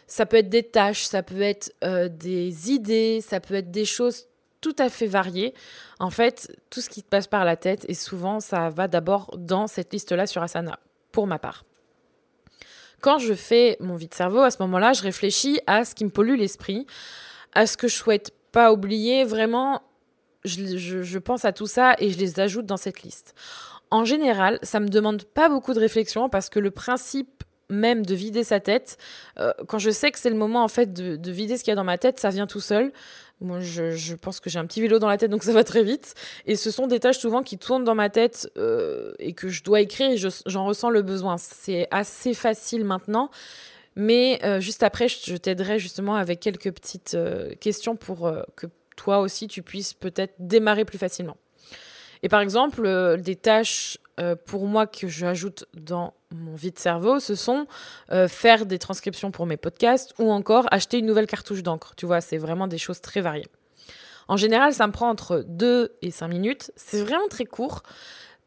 Ça 0.06 0.24
peut 0.24 0.38
être 0.38 0.48
des 0.48 0.62
tâches, 0.62 1.04
ça 1.04 1.22
peut 1.22 1.42
être 1.42 1.70
euh, 1.84 2.08
des 2.08 2.72
idées, 2.72 3.20
ça 3.20 3.40
peut 3.40 3.54
être 3.54 3.70
des 3.70 3.84
choses 3.84 4.26
tout 4.62 4.76
à 4.78 4.88
fait 4.88 5.06
variées. 5.06 5.52
En 5.98 6.08
fait, 6.08 6.56
tout 6.70 6.80
ce 6.80 6.88
qui 6.88 7.02
te 7.02 7.08
passe 7.08 7.26
par 7.26 7.44
la 7.44 7.56
tête, 7.56 7.84
et 7.88 7.94
souvent, 7.94 8.40
ça 8.40 8.70
va 8.70 8.88
d'abord 8.88 9.36
dans 9.36 9.66
cette 9.66 9.92
liste-là 9.92 10.26
sur 10.26 10.42
Asana, 10.42 10.78
pour 11.12 11.26
ma 11.26 11.38
part. 11.38 11.67
Quand 13.00 13.18
je 13.18 13.34
fais 13.34 13.76
mon 13.80 13.96
vide 13.96 14.14
cerveau, 14.14 14.40
à 14.40 14.50
ce 14.50 14.60
moment-là, 14.60 14.92
je 14.92 15.02
réfléchis 15.02 15.60
à 15.66 15.84
ce 15.84 15.94
qui 15.94 16.04
me 16.04 16.10
pollue 16.10 16.36
l'esprit, 16.36 16.86
à 17.54 17.66
ce 17.66 17.76
que 17.76 17.88
je 17.88 17.94
souhaite 17.94 18.32
pas 18.52 18.72
oublier. 18.72 19.24
Vraiment, 19.24 19.82
je, 20.44 21.18
pense 21.18 21.44
à 21.44 21.52
tout 21.52 21.66
ça 21.66 21.94
et 21.98 22.10
je 22.10 22.18
les 22.18 22.40
ajoute 22.40 22.66
dans 22.66 22.76
cette 22.76 23.02
liste. 23.02 23.34
En 23.90 24.04
général, 24.04 24.58
ça 24.62 24.80
me 24.80 24.88
demande 24.88 25.24
pas 25.24 25.48
beaucoup 25.48 25.74
de 25.74 25.80
réflexion 25.80 26.28
parce 26.28 26.48
que 26.48 26.58
le 26.58 26.70
principe 26.70 27.44
même 27.70 28.04
de 28.04 28.14
vider 28.14 28.44
sa 28.44 28.60
tête, 28.60 28.98
euh, 29.38 29.52
quand 29.66 29.78
je 29.78 29.90
sais 29.90 30.10
que 30.10 30.18
c'est 30.18 30.30
le 30.30 30.36
moment 30.36 30.64
en 30.64 30.68
fait 30.68 30.92
de, 30.92 31.16
de 31.16 31.30
vider 31.30 31.56
ce 31.56 31.64
qu'il 31.64 31.70
y 31.70 31.72
a 31.72 31.76
dans 31.76 31.84
ma 31.84 31.98
tête, 31.98 32.18
ça 32.18 32.30
vient 32.30 32.46
tout 32.46 32.60
seul. 32.60 32.92
Moi, 33.40 33.60
je, 33.60 34.14
pense 34.16 34.40
que 34.40 34.50
j'ai 34.50 34.58
un 34.58 34.66
petit 34.66 34.80
vélo 34.80 34.98
dans 34.98 35.06
la 35.06 35.16
tête, 35.16 35.30
donc 35.30 35.44
ça 35.44 35.52
va 35.52 35.62
très 35.62 35.84
vite. 35.84 36.14
Et 36.46 36.56
ce 36.56 36.72
sont 36.72 36.88
des 36.88 36.98
tâches 36.98 37.18
souvent 37.18 37.44
qui 37.44 37.56
tournent 37.56 37.84
dans 37.84 37.94
ma 37.94 38.10
tête 38.10 38.50
euh, 38.56 39.12
et 39.20 39.32
que 39.32 39.48
je 39.48 39.62
dois 39.62 39.80
écrire 39.80 40.10
et 40.10 40.16
j'en 40.16 40.64
ressens 40.64 40.90
le 40.90 41.02
besoin. 41.02 41.36
C'est 41.38 41.86
assez 41.92 42.34
facile 42.34 42.84
maintenant. 42.84 43.30
Mais 43.94 44.40
euh, 44.42 44.58
juste 44.58 44.82
après, 44.82 45.06
je, 45.08 45.36
t'aiderai 45.36 45.78
justement 45.78 46.16
avec 46.16 46.40
quelques 46.40 46.72
petites 46.72 47.16
questions 47.60 47.94
pour 47.94 48.32
que 48.56 48.66
toi 48.96 49.20
aussi, 49.20 49.46
tu 49.46 49.62
puisses 49.62 49.94
peut-être 49.94 50.34
démarrer 50.40 50.84
plus 50.84 50.98
facilement. 50.98 51.36
Et 52.24 52.28
par 52.28 52.40
exemple, 52.40 53.20
des 53.20 53.36
tâches 53.36 53.98
pour 54.46 54.66
moi 54.66 54.88
que 54.88 55.06
j'ajoute 55.06 55.66
dans 55.74 56.12
mon 56.34 56.54
vide 56.54 56.78
cerveau, 56.78 57.20
ce 57.20 57.34
sont 57.34 57.66
euh, 58.12 58.28
faire 58.28 58.66
des 58.66 58.78
transcriptions 58.78 59.30
pour 59.30 59.46
mes 59.46 59.56
podcasts 59.56 60.14
ou 60.18 60.30
encore 60.30 60.66
acheter 60.70 60.98
une 60.98 61.06
nouvelle 61.06 61.26
cartouche 61.26 61.62
d'encre. 61.62 61.94
Tu 61.96 62.06
vois, 62.06 62.20
c'est 62.20 62.38
vraiment 62.38 62.66
des 62.66 62.78
choses 62.78 63.00
très 63.00 63.20
variées. 63.20 63.48
En 64.28 64.36
général, 64.36 64.74
ça 64.74 64.86
me 64.86 64.92
prend 64.92 65.08
entre 65.08 65.44
2 65.46 65.96
et 66.02 66.10
5 66.10 66.28
minutes. 66.28 66.70
C'est 66.76 67.02
vraiment 67.02 67.28
très 67.28 67.46
court. 67.46 67.82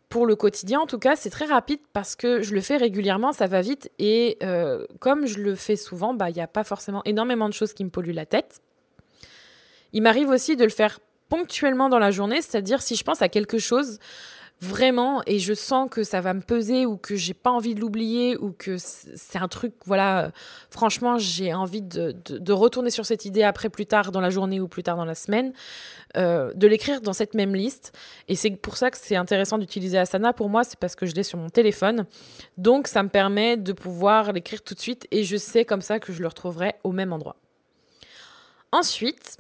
Pour 0.09 0.25
le 0.25 0.35
quotidien, 0.35 0.81
en 0.81 0.85
tout 0.85 1.00
cas, 1.00 1.15
c'est 1.15 1.29
très 1.29 1.45
rapide 1.45 1.79
parce 1.93 2.15
que 2.15 2.41
je 2.41 2.53
le 2.53 2.61
fais 2.61 2.77
régulièrement, 2.77 3.31
ça 3.31 3.47
va 3.47 3.61
vite. 3.61 3.89
Et 3.97 4.38
euh, 4.43 4.85
comme 5.00 5.25
je 5.25 5.39
le 5.39 5.55
fais 5.55 5.77
souvent, 5.77 6.13
bah, 6.13 6.29
il 6.29 6.33
n'y 6.33 6.41
a 6.41 6.47
pas 6.47 6.63
forcément 6.63 7.01
énormément 7.05 7.47
de 7.50 7.53
choses 7.53 7.73
qui 7.73 7.83
me 7.83 7.89
polluent 7.89 8.13
la 8.13 8.25
tête. 8.25 8.61
Il 9.93 10.03
m'arrive 10.03 10.29
aussi 10.29 10.55
de 10.55 10.63
le 10.63 10.69
faire 10.69 11.00
ponctuellement 11.29 11.88
dans 11.89 11.97
la 11.97 12.11
journée, 12.11 12.41
c'est-à-dire 12.41 12.81
si 12.81 12.95
je 12.95 13.03
pense 13.03 13.21
à 13.21 13.29
quelque 13.29 13.57
chose 13.57 14.00
vraiment 14.62 15.24
et 15.25 15.39
je 15.39 15.56
sens 15.56 15.89
que 15.89 16.03
ça 16.03 16.22
va 16.22 16.36
me 16.36 16.41
peser 16.41 16.86
ou 16.86 16.96
que 16.96 17.15
j'ai 17.15 17.34
pas 17.34 17.50
envie 17.50 17.74
de 17.74 17.82
l'oublier 17.82 18.38
ou 18.38 18.51
que 18.51 18.77
c'est 18.77 19.39
un 19.39 19.48
truc 19.48 19.74
voilà 19.86 20.25
euh, 20.25 20.32
franchement 20.70 21.18
j'ai 21.18 21.51
envie 21.51 21.82
de, 21.82 22.13
retourner 22.53 22.91
sur 22.91 23.06
cette 23.08 23.25
idée 23.25 23.41
après 23.41 23.70
plus 23.70 23.88
tard 23.88 24.12
dans 24.12 24.22
la 24.22 24.30
journée 24.30 24.60
ou 24.60 24.68
plus 24.68 24.84
tard 24.84 24.98
dans 24.98 25.06
la 25.06 25.15
semaine 25.15 25.51
euh, 26.15 26.53
de 26.53 26.68
l'écrire 26.68 27.01
dans 27.01 27.13
cette 27.13 27.34
même 27.34 27.56
liste. 27.56 27.98
Et 28.27 28.36
c'est 28.36 28.51
pour 28.51 28.77
ça 28.77 28.91
que 28.91 28.98
c'est 28.98 29.15
intéressant 29.15 29.58
d'utiliser 29.58 29.98
Asana. 29.98 30.32
Pour 30.32 30.50
moi 30.50 30.63
c'est 30.63 30.77
parce 30.77 30.96
que 30.96 31.08
je 31.08 31.15
l'ai 31.15 31.24
sur 31.24 31.39
mon 31.39 31.50
téléphone. 31.50 32.06
Donc 32.58 32.88
ça 32.88 33.01
me 33.01 33.10
permet 33.10 33.58
de 33.58 33.74
pouvoir 33.74 34.32
l'écrire 34.32 34.62
tout 34.62 34.75
de 34.75 34.80
suite 34.80 35.08
et 35.10 35.24
je 35.24 35.38
sais 35.38 35.65
comme 35.65 35.82
ça 35.82 36.00
que 36.00 36.13
je 36.13 36.22
le 36.22 36.27
retrouverai 36.27 36.75
au 36.84 36.91
même 36.91 37.13
endroit. 37.13 37.36
Ensuite 38.72 39.38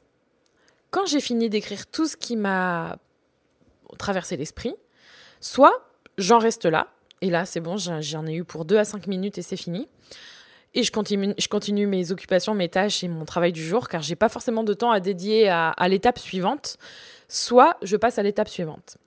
quand 0.89 1.05
j'ai 1.05 1.21
fini 1.21 1.47
d'écrire 1.47 1.85
tout 1.85 2.07
ce 2.07 2.17
qui 2.17 2.35
m'a 2.35 2.97
traversé 3.99 4.35
l'esprit 4.35 4.73
Soit 5.41 5.73
j'en 6.17 6.37
reste 6.37 6.65
là, 6.65 6.87
et 7.21 7.29
là 7.29 7.45
c'est 7.45 7.59
bon, 7.59 7.75
j'en 7.77 8.25
ai 8.27 8.35
eu 8.35 8.43
pour 8.43 8.63
2 8.63 8.77
à 8.77 8.85
5 8.85 9.07
minutes 9.07 9.37
et 9.37 9.41
c'est 9.41 9.57
fini. 9.57 9.89
Et 10.73 10.83
je 10.83 10.91
continue, 11.49 11.85
mes 11.85 12.11
occupations, 12.11 12.53
mes 12.53 12.69
tâches 12.69 13.03
et 13.03 13.09
mon 13.09 13.25
travail 13.25 13.51
du 13.51 13.63
jour, 13.63 13.89
car 13.89 14.01
j'ai 14.01 14.15
pas 14.15 14.29
forcément 14.29 14.63
de 14.63 14.73
temps 14.73 14.91
à 14.91 15.01
dédier 15.01 15.49
à, 15.49 15.75
l'étape 15.89 16.17
suivante. 16.17 16.77
Soit 17.27 17.75
je 17.81 17.97
passe 17.97 18.19
à 18.19 18.23
l'étape 18.23 18.47
suivante. 18.47 18.97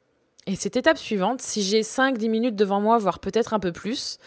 Et 0.46 0.56
cette 0.56 0.76
étape 0.76 0.98
suivante, 0.98 1.40
si 1.40 1.62
j'ai 1.62 1.80
5-10 1.80 2.28
minutes 2.28 2.56
devant 2.56 2.80
moi, 2.80 2.98
voire 2.98 3.18
peut-être 3.18 3.54
un 3.54 3.60
peu 3.60 3.72
plus, 3.72 4.18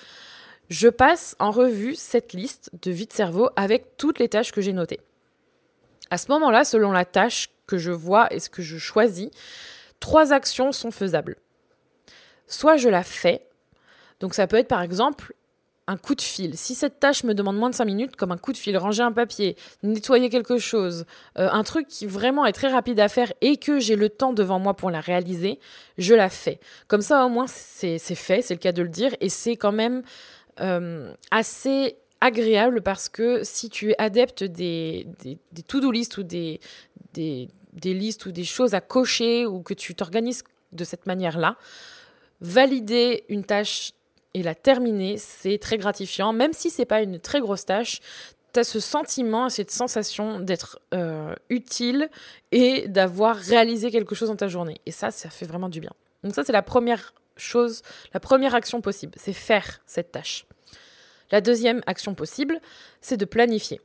je 0.69 0.87
passe 0.87 1.35
en 1.37 1.51
revue 1.51 1.93
cette 1.93 2.33
liste 2.33 2.71
de 2.81 2.89
vide 2.89 3.13
cerveau 3.13 3.49
avec 3.55 3.97
toutes 3.97 4.17
les 4.17 4.29
tâches 4.29 4.51
que 4.51 4.61
j'ai 4.61 4.73
notées. 4.73 4.99
À 6.09 6.17
ce 6.17 6.31
moment-là, 6.31 6.63
selon 6.63 6.91
la 6.91 7.05
tâche 7.05 7.49
que 7.67 7.77
je 7.77 7.91
vois 7.91 8.33
et 8.33 8.39
ce 8.39 8.49
que 8.49 8.63
je 8.63 8.79
choisis, 8.79 9.29
trois 9.99 10.33
actions 10.33 10.71
sont 10.71 10.91
faisables 10.91 11.37
soit 12.47 12.77
je 12.77 12.89
la 12.89 13.03
fais. 13.03 13.41
Donc 14.19 14.33
ça 14.33 14.47
peut 14.47 14.57
être 14.57 14.67
par 14.67 14.81
exemple 14.81 15.33
un 15.87 15.95
coup 15.95 16.15
de 16.15 16.21
fil. 16.21 16.57
Si 16.57 16.75
cette 16.75 16.99
tâche 16.99 17.23
me 17.23 17.33
demande 17.33 17.57
moins 17.57 17.69
de 17.69 17.75
5 17.75 17.85
minutes, 17.85 18.15
comme 18.17 18.33
un 18.33 18.37
coup 18.37 18.51
de 18.51 18.57
fil, 18.57 18.77
ranger 18.77 19.03
un 19.03 19.13
papier, 19.13 19.55
nettoyer 19.83 20.29
quelque 20.29 20.57
chose, 20.57 21.05
euh, 21.39 21.49
un 21.49 21.63
truc 21.63 21.87
qui 21.87 22.05
vraiment 22.05 22.45
est 22.45 22.51
très 22.51 22.67
rapide 22.67 22.99
à 22.99 23.07
faire 23.07 23.31
et 23.39 23.55
que 23.55 23.79
j'ai 23.79 23.95
le 23.95 24.09
temps 24.09 24.33
devant 24.33 24.59
moi 24.59 24.73
pour 24.73 24.91
la 24.91 24.99
réaliser, 24.99 25.59
je 25.97 26.13
la 26.13 26.29
fais. 26.29 26.59
Comme 26.89 27.01
ça 27.01 27.25
au 27.25 27.29
moins 27.29 27.47
c'est 27.47 27.97
fait, 27.97 28.41
c'est 28.41 28.53
le 28.53 28.59
cas 28.59 28.73
de 28.73 28.81
le 28.81 28.89
dire, 28.89 29.15
et 29.21 29.29
c'est 29.29 29.55
quand 29.55 29.71
même 29.71 30.03
euh, 30.59 31.13
assez 31.31 31.97
agréable 32.19 32.81
parce 32.81 33.07
que 33.07 33.43
si 33.43 33.69
tu 33.69 33.91
es 33.91 33.95
adepte 33.97 34.43
des, 34.43 35.07
to-do 35.67 35.91
list 35.91 36.17
ou 36.17 36.23
des 36.23 36.59
listes 37.75 38.25
ou 38.25 38.31
des 38.31 38.43
choses 38.43 38.73
à 38.73 38.81
cocher 38.81 39.45
ou 39.45 39.61
que 39.61 39.73
tu 39.73 39.95
t'organises 39.95 40.43
de 40.73 40.83
cette 40.83 41.05
manière-là, 41.05 41.55
valider 42.41 43.25
une 43.29 43.43
tâche 43.43 43.91
et 44.33 44.43
la 44.43 44.55
terminer, 44.55 45.17
c'est 45.17 45.57
très 45.57 45.77
gratifiant. 45.77 46.33
Même 46.33 46.53
si 46.53 46.69
c'est 46.69 46.85
pas 46.85 47.01
une 47.01 47.19
très 47.19 47.39
grosse 47.39 47.65
tâche, 47.65 47.99
tu 48.53 48.59
as 48.59 48.63
ce 48.63 48.79
sentiment, 48.79 49.49
cette 49.49 49.71
sensation 49.71 50.39
d'être 50.39 50.79
euh, 50.93 51.33
utile 51.49 52.09
et 52.51 52.87
d'avoir 52.87 53.35
réalisé 53.35 53.91
quelque 53.91 54.15
chose 54.15 54.29
dans 54.29 54.35
ta 54.35 54.47
journée. 54.47 54.79
Et 54.85 54.91
ça, 54.91 55.11
ça 55.11 55.29
fait 55.29 55.45
vraiment 55.45 55.69
du 55.69 55.79
bien. 55.79 55.91
Donc 56.23 56.35
ça, 56.35 56.43
c'est 56.43 56.51
la 56.53 56.61
première 56.61 57.13
chose, 57.35 57.81
la 58.13 58.19
première 58.19 58.55
action 58.55 58.81
possible, 58.81 59.13
c'est 59.17 59.33
faire 59.33 59.81
cette 59.85 60.11
tâche. 60.11 60.45
La 61.31 61.41
deuxième 61.41 61.81
action 61.87 62.15
possible, 62.15 62.59
c'est 63.01 63.17
de 63.17 63.25
planifier. 63.25 63.81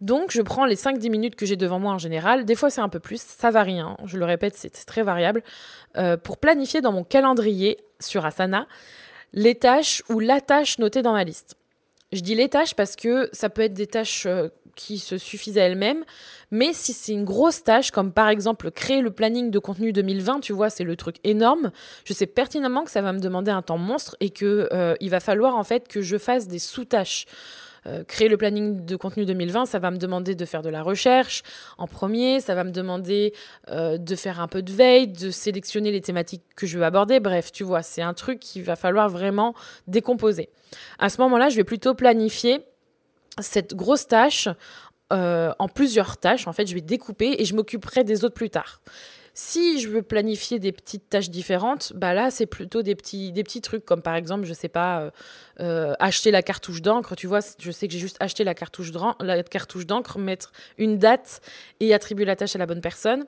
Donc, 0.00 0.32
je 0.32 0.42
prends 0.42 0.64
les 0.64 0.76
5-10 0.76 1.10
minutes 1.10 1.36
que 1.36 1.46
j'ai 1.46 1.56
devant 1.56 1.78
moi 1.78 1.92
en 1.92 1.98
général. 1.98 2.44
Des 2.44 2.54
fois, 2.54 2.70
c'est 2.70 2.80
un 2.80 2.88
peu 2.88 3.00
plus, 3.00 3.20
ça 3.20 3.50
varie. 3.50 3.78
Hein. 3.78 3.96
Je 4.04 4.18
le 4.18 4.24
répète, 4.24 4.54
c'est 4.56 4.70
très 4.70 5.02
variable. 5.02 5.42
Euh, 5.96 6.16
pour 6.16 6.38
planifier 6.38 6.80
dans 6.80 6.92
mon 6.92 7.04
calendrier 7.04 7.78
sur 8.00 8.24
Asana 8.26 8.66
les 9.32 9.56
tâches 9.56 10.02
ou 10.08 10.20
la 10.20 10.40
tâche 10.40 10.78
notée 10.78 11.02
dans 11.02 11.12
ma 11.12 11.24
liste. 11.24 11.56
Je 12.12 12.20
dis 12.20 12.34
les 12.34 12.48
tâches 12.48 12.74
parce 12.74 12.96
que 12.96 13.28
ça 13.32 13.50
peut 13.50 13.62
être 13.62 13.74
des 13.74 13.88
tâches 13.88 14.26
euh, 14.26 14.48
qui 14.76 14.98
se 14.98 15.18
suffisent 15.18 15.58
à 15.58 15.62
elles-mêmes, 15.62 16.04
mais 16.50 16.72
si 16.72 16.92
c'est 16.92 17.12
une 17.12 17.24
grosse 17.24 17.62
tâche, 17.64 17.90
comme 17.90 18.12
par 18.12 18.28
exemple 18.28 18.70
créer 18.70 19.00
le 19.00 19.10
planning 19.10 19.50
de 19.50 19.58
contenu 19.58 19.92
2020, 19.92 20.40
tu 20.40 20.52
vois, 20.52 20.70
c'est 20.70 20.84
le 20.84 20.96
truc 20.96 21.16
énorme, 21.24 21.72
je 22.04 22.12
sais 22.12 22.26
pertinemment 22.26 22.84
que 22.84 22.90
ça 22.90 23.02
va 23.02 23.12
me 23.12 23.18
demander 23.18 23.50
un 23.50 23.62
temps 23.62 23.78
monstre 23.78 24.16
et 24.20 24.30
que 24.30 24.68
euh, 24.72 24.94
il 25.00 25.10
va 25.10 25.20
falloir 25.20 25.56
en 25.56 25.64
fait 25.64 25.88
que 25.88 26.02
je 26.02 26.16
fasse 26.16 26.46
des 26.46 26.58
sous-tâches. 26.58 27.26
Euh, 27.86 28.02
créer 28.04 28.28
le 28.28 28.36
planning 28.36 28.84
de 28.84 28.96
contenu 28.96 29.26
2020, 29.26 29.66
ça 29.66 29.78
va 29.78 29.90
me 29.90 29.98
demander 29.98 30.34
de 30.34 30.44
faire 30.44 30.62
de 30.62 30.70
la 30.70 30.82
recherche 30.82 31.42
en 31.76 31.86
premier, 31.86 32.40
ça 32.40 32.54
va 32.54 32.64
me 32.64 32.70
demander 32.70 33.34
euh, 33.70 33.98
de 33.98 34.16
faire 34.16 34.40
un 34.40 34.48
peu 34.48 34.62
de 34.62 34.72
veille, 34.72 35.08
de 35.08 35.30
sélectionner 35.30 35.90
les 35.90 36.00
thématiques 36.00 36.42
que 36.56 36.66
je 36.66 36.78
veux 36.78 36.84
aborder. 36.84 37.20
Bref, 37.20 37.52
tu 37.52 37.62
vois, 37.62 37.82
c'est 37.82 38.02
un 38.02 38.14
truc 38.14 38.40
qu'il 38.40 38.62
va 38.62 38.76
falloir 38.76 39.08
vraiment 39.08 39.54
décomposer. 39.86 40.48
À 40.98 41.08
ce 41.08 41.20
moment-là, 41.20 41.50
je 41.50 41.56
vais 41.56 41.64
plutôt 41.64 41.94
planifier 41.94 42.64
cette 43.40 43.74
grosse 43.74 44.06
tâche 44.06 44.48
euh, 45.12 45.52
en 45.58 45.68
plusieurs 45.68 46.16
tâches. 46.16 46.48
En 46.48 46.52
fait, 46.52 46.66
je 46.66 46.74
vais 46.74 46.80
découper 46.80 47.36
et 47.38 47.44
je 47.44 47.54
m'occuperai 47.54 48.04
des 48.04 48.24
autres 48.24 48.34
plus 48.34 48.50
tard. 48.50 48.80
Si 49.36 49.80
je 49.80 49.88
veux 49.88 50.02
planifier 50.02 50.60
des 50.60 50.70
petites 50.70 51.10
tâches 51.10 51.28
différentes, 51.28 51.92
bah 51.96 52.14
là, 52.14 52.30
c'est 52.30 52.46
plutôt 52.46 52.82
des 52.82 52.94
petits, 52.94 53.32
des 53.32 53.42
petits 53.42 53.60
trucs, 53.60 53.84
comme 53.84 54.00
par 54.00 54.14
exemple, 54.14 54.44
je 54.44 54.52
sais 54.52 54.68
pas, 54.68 55.00
euh, 55.00 55.10
euh, 55.58 55.94
acheter 55.98 56.30
la 56.30 56.40
cartouche 56.40 56.82
d'encre. 56.82 57.16
Tu 57.16 57.26
vois, 57.26 57.40
je 57.58 57.70
sais 57.72 57.88
que 57.88 57.92
j'ai 57.92 57.98
juste 57.98 58.16
acheté 58.20 58.44
la 58.44 58.54
cartouche 58.54 58.92
d'encre, 58.92 60.18
mettre 60.20 60.52
une 60.78 60.98
date 60.98 61.40
et 61.80 61.92
attribuer 61.92 62.24
la 62.24 62.36
tâche 62.36 62.54
à 62.54 62.60
la 62.60 62.66
bonne 62.66 62.80
personne. 62.80 63.24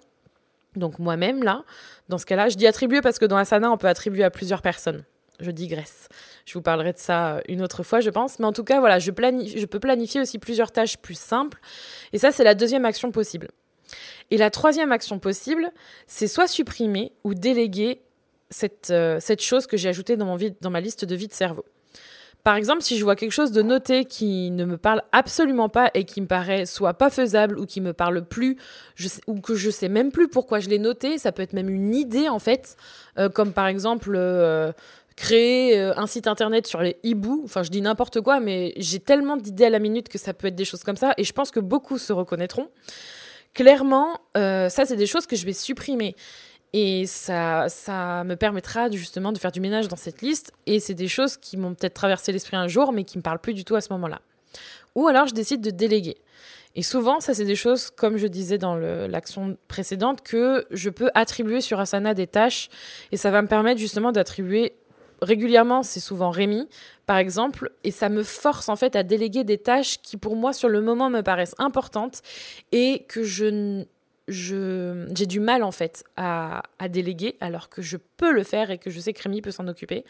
Donc 0.76 1.00
moi-même, 1.00 1.42
là, 1.42 1.64
dans 2.08 2.18
ce 2.18 2.26
cas-là, 2.26 2.50
je 2.50 2.56
dis 2.56 2.68
attribuer 2.68 3.00
parce 3.00 3.18
que 3.18 3.24
dans 3.24 3.36
Asana, 3.36 3.72
on 3.72 3.76
peut 3.76 3.88
attribuer 3.88 4.22
à 4.22 4.30
plusieurs 4.30 4.62
personnes. 4.62 5.02
Je 5.40 5.50
digresse. 5.50 6.08
Je 6.44 6.54
vous 6.54 6.62
parlerai 6.62 6.92
de 6.92 6.98
ça 6.98 7.40
une 7.48 7.62
autre 7.62 7.82
fois, 7.82 7.98
je 7.98 8.10
pense. 8.10 8.38
Mais 8.38 8.46
en 8.46 8.52
tout 8.52 8.64
cas, 8.64 8.78
voilà, 8.78 9.00
je 9.00 9.10
peux 9.10 9.80
planifier 9.80 10.20
aussi 10.20 10.38
plusieurs 10.38 10.70
tâches 10.70 10.98
plus 10.98 11.18
simples. 11.18 11.58
Et 12.12 12.18
ça, 12.18 12.30
c'est 12.30 12.44
la 12.44 12.54
deuxième 12.54 12.84
action 12.84 13.10
possible. 13.10 13.48
Et 14.30 14.36
la 14.36 14.50
troisième 14.50 14.92
action 14.92 15.18
possible, 15.18 15.70
c'est 16.06 16.26
soit 16.28 16.48
supprimer 16.48 17.12
ou 17.24 17.34
déléguer 17.34 18.00
cette, 18.50 18.90
euh, 18.90 19.18
cette 19.20 19.42
chose 19.42 19.66
que 19.66 19.76
j'ai 19.76 19.88
ajoutée 19.88 20.16
dans, 20.16 20.26
mon 20.26 20.38
dans 20.60 20.70
ma 20.70 20.80
liste 20.80 21.04
de 21.04 21.14
vie 21.14 21.28
de 21.28 21.32
cerveau. 21.32 21.64
Par 22.44 22.54
exemple, 22.54 22.82
si 22.82 22.96
je 22.96 23.02
vois 23.02 23.16
quelque 23.16 23.32
chose 23.32 23.50
de 23.50 23.60
noté 23.60 24.04
qui 24.04 24.52
ne 24.52 24.64
me 24.64 24.76
parle 24.76 25.02
absolument 25.10 25.68
pas 25.68 25.90
et 25.94 26.04
qui 26.04 26.20
me 26.20 26.28
paraît 26.28 26.64
soit 26.64 26.94
pas 26.94 27.10
faisable 27.10 27.58
ou 27.58 27.66
qui 27.66 27.80
me 27.80 27.92
parle 27.92 28.24
plus, 28.24 28.56
ou 29.26 29.40
que 29.40 29.56
je 29.56 29.68
sais 29.68 29.88
même 29.88 30.12
plus 30.12 30.28
pourquoi 30.28 30.60
je 30.60 30.68
l'ai 30.68 30.78
noté, 30.78 31.18
ça 31.18 31.32
peut 31.32 31.42
être 31.42 31.54
même 31.54 31.68
une 31.68 31.92
idée 31.92 32.28
en 32.28 32.38
fait, 32.38 32.76
euh, 33.18 33.28
comme 33.28 33.52
par 33.52 33.66
exemple 33.66 34.12
euh, 34.14 34.70
créer 35.16 35.76
un 35.76 36.06
site 36.06 36.28
internet 36.28 36.68
sur 36.68 36.80
les 36.82 36.98
hiboux, 37.02 37.42
enfin 37.44 37.64
je 37.64 37.70
dis 37.70 37.80
n'importe 37.80 38.20
quoi, 38.20 38.38
mais 38.38 38.74
j'ai 38.76 39.00
tellement 39.00 39.36
d'idées 39.36 39.64
à 39.64 39.70
la 39.70 39.80
minute 39.80 40.08
que 40.08 40.18
ça 40.18 40.32
peut 40.32 40.46
être 40.46 40.54
des 40.54 40.64
choses 40.64 40.84
comme 40.84 40.96
ça, 40.96 41.14
et 41.16 41.24
je 41.24 41.32
pense 41.32 41.50
que 41.50 41.58
beaucoup 41.58 41.98
se 41.98 42.12
reconnaîtront 42.12 42.68
clairement, 43.56 44.20
euh, 44.36 44.68
ça, 44.68 44.84
c'est 44.84 44.96
des 44.96 45.06
choses 45.06 45.26
que 45.26 45.34
je 45.34 45.44
vais 45.44 45.54
supprimer. 45.54 46.14
Et 46.72 47.06
ça, 47.06 47.68
ça 47.68 48.22
me 48.24 48.36
permettra 48.36 48.90
justement 48.90 49.32
de 49.32 49.38
faire 49.38 49.50
du 49.50 49.60
ménage 49.60 49.88
dans 49.88 49.96
cette 49.96 50.20
liste. 50.20 50.52
Et 50.66 50.78
c'est 50.78 50.94
des 50.94 51.08
choses 51.08 51.38
qui 51.38 51.56
m'ont 51.56 51.74
peut-être 51.74 51.94
traversé 51.94 52.32
l'esprit 52.32 52.56
un 52.56 52.68
jour, 52.68 52.92
mais 52.92 53.04
qui 53.04 53.16
ne 53.16 53.20
me 53.20 53.22
parlent 53.22 53.40
plus 53.40 53.54
du 53.54 53.64
tout 53.64 53.74
à 53.74 53.80
ce 53.80 53.92
moment-là. 53.94 54.20
Ou 54.94 55.08
alors, 55.08 55.26
je 55.26 55.34
décide 55.34 55.62
de 55.62 55.70
déléguer. 55.70 56.18
Et 56.74 56.82
souvent, 56.82 57.20
ça, 57.20 57.32
c'est 57.32 57.46
des 57.46 57.56
choses, 57.56 57.88
comme 57.90 58.18
je 58.18 58.26
disais 58.26 58.58
dans 58.58 58.76
l'action 58.76 59.56
précédente, 59.68 60.20
que 60.22 60.66
je 60.70 60.90
peux 60.90 61.10
attribuer 61.14 61.62
sur 61.62 61.80
Asana 61.80 62.12
des 62.12 62.26
tâches. 62.26 62.68
Et 63.10 63.16
ça 63.16 63.30
va 63.30 63.40
me 63.40 63.48
permettre 63.48 63.80
justement 63.80 64.12
d'attribuer 64.12 64.74
régulièrement, 65.22 65.82
c'est 65.82 66.00
souvent 66.00 66.30
Rémi, 66.30 66.68
par 67.06 67.18
exemple, 67.18 67.70
et 67.84 67.90
ça 67.90 68.08
me 68.08 68.22
force 68.22 68.68
en 68.68 68.76
fait 68.76 68.96
à 68.96 69.02
déléguer 69.02 69.44
des 69.44 69.58
tâches 69.58 70.00
qui 70.02 70.16
pour 70.16 70.36
moi 70.36 70.52
sur 70.52 70.68
le 70.68 70.80
moment 70.80 71.10
me 71.10 71.22
paraissent 71.22 71.54
importantes 71.58 72.22
et 72.72 73.04
que 73.08 73.22
je 73.22 73.84
j'ai 74.28 75.26
du 75.26 75.38
mal 75.38 75.62
en 75.62 75.70
fait 75.70 76.04
à, 76.16 76.62
déléguer 76.88 77.36
alors 77.40 77.68
que 77.68 77.80
je 77.80 77.96
peux 78.16 78.32
le 78.32 78.42
faire 78.42 78.70
et 78.70 78.78
que 78.78 78.90
je 78.90 78.98
sais 78.98 79.12
que 79.12 79.22
Rémi 79.22 79.40
peut 79.40 79.52
s'en 79.52 79.68
occuper. 79.68 80.04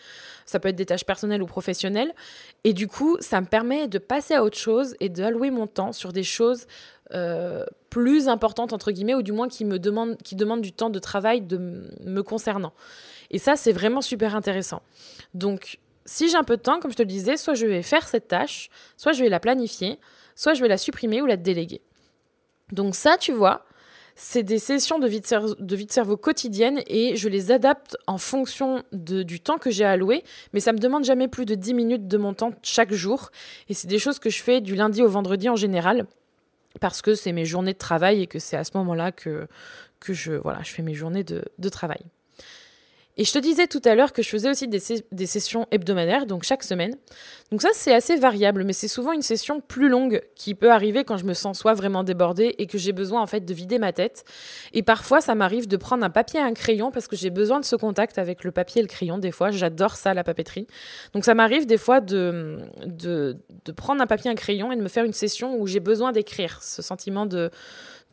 Ça 0.46 0.58
peut 0.58 0.68
être 0.68 0.76
des 0.76 0.86
tâches 0.86 1.04
personnelles 1.04 1.42
ou 1.42 1.46
professionnelles. 1.46 2.14
Et 2.64 2.72
du 2.72 2.88
coup, 2.88 3.18
ça 3.20 3.40
me 3.40 3.46
permet 3.46 3.88
de 3.88 3.98
passer 3.98 4.34
à 4.34 4.42
autre 4.42 4.56
chose 4.56 4.96
et 5.00 5.10
d'allouer 5.10 5.50
mon 5.50 5.66
temps 5.66 5.92
sur 5.92 6.12
des 6.12 6.22
choses 6.22 6.66
euh, 7.12 7.64
plus 7.90 8.28
importantes 8.28 8.72
entre 8.72 8.90
guillemets 8.90 9.14
ou 9.14 9.22
du 9.22 9.32
moins 9.32 9.48
qui 9.48 9.64
me 9.64 9.78
demandent, 9.78 10.16
qui 10.18 10.36
demandent 10.36 10.60
du 10.60 10.72
temps 10.72 10.90
de 10.90 10.98
travail 10.98 11.40
de 11.40 11.88
me 12.04 12.22
concernant. 12.22 12.72
Et 13.30 13.38
ça, 13.38 13.56
c'est 13.56 13.72
vraiment 13.72 14.00
super 14.00 14.34
intéressant. 14.34 14.82
Donc, 15.34 15.78
si 16.04 16.28
j'ai 16.28 16.36
un 16.36 16.44
peu 16.44 16.56
de 16.56 16.62
temps, 16.62 16.80
comme 16.80 16.90
je 16.90 16.96
te 16.96 17.02
le 17.02 17.08
disais, 17.08 17.36
soit 17.36 17.54
je 17.54 17.66
vais 17.66 17.82
faire 17.82 18.06
cette 18.06 18.28
tâche, 18.28 18.70
soit 18.96 19.12
je 19.12 19.22
vais 19.22 19.28
la 19.28 19.40
planifier, 19.40 19.98
soit 20.34 20.54
je 20.54 20.62
vais 20.62 20.68
la 20.68 20.78
supprimer 20.78 21.22
ou 21.22 21.26
la 21.26 21.36
déléguer. 21.36 21.80
Donc 22.72 22.94
ça, 22.94 23.16
tu 23.18 23.32
vois, 23.32 23.64
c'est 24.14 24.42
des 24.42 24.58
sessions 24.58 24.98
de 24.98 25.06
vie 25.06 25.20
de, 25.20 25.26
cerveau, 25.26 25.54
cerveau 25.88 26.16
quotidienne 26.16 26.82
et 26.86 27.16
je 27.16 27.28
les 27.28 27.52
adapte 27.52 27.96
en 28.06 28.18
fonction 28.18 28.82
de, 28.92 29.22
du 29.22 29.40
temps 29.40 29.58
que 29.58 29.70
j'ai 29.70 29.84
alloué, 29.84 30.24
mais 30.52 30.60
ça 30.60 30.72
me 30.72 30.78
demande 30.78 31.04
jamais 31.04 31.28
plus 31.28 31.44
de 31.44 31.54
10 31.54 31.74
minutes 31.74 32.08
de 32.08 32.16
mon 32.16 32.34
temps 32.34 32.52
chaque 32.62 32.92
jour. 32.92 33.30
Et 33.68 33.74
c'est 33.74 33.88
des 33.88 33.98
choses 33.98 34.18
que 34.18 34.30
je 34.30 34.42
fais 34.42 34.60
du 34.60 34.74
lundi 34.74 35.02
au 35.02 35.08
vendredi 35.08 35.48
en 35.48 35.56
général 35.56 36.06
parce 36.80 37.02
que 37.02 37.14
c'est 37.14 37.32
mes 37.32 37.44
journées 37.44 37.72
de 37.72 37.78
travail 37.78 38.22
et 38.22 38.26
que 38.26 38.38
c'est 38.38 38.56
à 38.56 38.64
ce 38.64 38.72
moment-là 38.78 39.12
que, 39.12 39.48
je, 40.08 40.32
voilà, 40.32 40.62
je 40.62 40.70
fais 40.72 40.82
mes 40.82 40.94
journées 40.94 41.24
de 41.24 41.68
travail. 41.68 42.04
Et 43.18 43.24
je 43.24 43.32
te 43.32 43.38
disais 43.38 43.66
tout 43.66 43.80
à 43.84 43.94
l'heure 43.94 44.12
que 44.12 44.22
je 44.22 44.28
faisais 44.28 44.50
aussi 44.50 44.68
des, 44.68 45.26
sessions 45.26 45.66
hebdomadaires, 45.70 46.26
donc 46.26 46.42
chaque 46.42 46.62
semaine. 46.62 46.96
Donc 47.50 47.62
ça, 47.62 47.70
c'est 47.72 47.94
assez 47.94 48.16
variable, 48.16 48.64
mais 48.64 48.74
c'est 48.74 48.88
souvent 48.88 49.12
une 49.12 49.22
session 49.22 49.60
plus 49.60 49.88
longue 49.88 50.20
qui 50.34 50.54
peut 50.54 50.70
arriver 50.70 51.04
quand 51.04 51.16
je 51.16 51.24
me 51.24 51.32
sens 51.32 51.58
soit 51.58 51.72
vraiment 51.72 52.04
débordée 52.04 52.54
et 52.58 52.66
que 52.66 52.76
j'ai 52.76 52.92
besoin 52.92 53.22
en 53.22 53.26
fait 53.26 53.40
de 53.40 53.54
vider 53.54 53.78
ma 53.78 53.94
tête. 53.94 54.24
Et 54.74 54.82
parfois, 54.82 55.22
ça 55.22 55.34
m'arrive 55.34 55.66
de 55.66 55.78
prendre 55.78 56.04
un 56.04 56.10
papier 56.10 56.40
et 56.40 56.42
un 56.42 56.52
crayon 56.52 56.90
parce 56.90 57.08
que 57.08 57.16
j'ai 57.16 57.30
besoin 57.30 57.58
de 57.58 57.64
ce 57.64 57.76
contact 57.76 58.18
avec 58.18 58.44
le 58.44 58.50
papier 58.50 58.80
et 58.80 58.82
le 58.82 58.88
crayon. 58.88 59.16
Des 59.16 59.32
fois, 59.32 59.50
j'adore 59.50 59.96
ça, 59.96 60.12
la 60.12 60.22
papeterie. 60.22 60.66
Donc 61.14 61.24
ça 61.24 61.34
m'arrive 61.34 61.64
des 61.64 61.78
fois 61.78 62.00
de, 62.00 62.58
de, 62.84 63.38
de 63.64 63.72
prendre 63.72 64.02
un 64.02 64.06
papier 64.06 64.28
et 64.28 64.32
un 64.32 64.36
crayon 64.36 64.72
et 64.72 64.76
de 64.76 64.82
me 64.82 64.88
faire 64.88 65.04
une 65.04 65.14
session 65.14 65.56
où 65.58 65.66
j'ai 65.66 65.80
besoin 65.80 66.12
d'écrire. 66.12 66.62
Ce 66.62 66.82
sentiment 66.82 67.24
de 67.24 67.50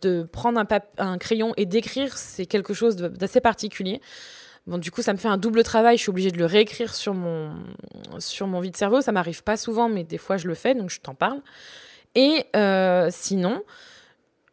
de 0.01 0.23
prendre 0.23 0.59
un, 0.59 0.67
un 0.97 1.17
crayon 1.17 1.53
et 1.55 1.65
d'écrire, 1.65 2.17
c'est 2.17 2.45
quelque 2.45 2.73
chose 2.73 2.97
d'assez 2.97 3.39
particulier. 3.39 4.01
Bon, 4.65 4.77
du 4.77 4.91
coup, 4.91 5.01
ça 5.01 5.11
me 5.13 5.17
fait 5.17 5.27
un 5.27 5.37
double 5.37 5.63
travail. 5.63 5.97
Je 5.97 6.03
suis 6.03 6.09
obligée 6.09 6.31
de 6.31 6.37
le 6.37 6.45
réécrire 6.45 6.93
sur 6.93 7.13
mon, 7.13 7.53
sur 8.19 8.47
mon 8.47 8.61
vide-cerveau. 8.61 9.01
Ça 9.01 9.11
m'arrive 9.11 9.43
pas 9.43 9.57
souvent, 9.57 9.89
mais 9.89 10.03
des 10.03 10.17
fois, 10.17 10.37
je 10.37 10.47
le 10.47 10.53
fais, 10.53 10.73
donc 10.73 10.89
je 10.89 11.01
t'en 11.01 11.15
parle. 11.15 11.41
Et 12.15 12.45
euh, 12.55 13.09
sinon, 13.11 13.61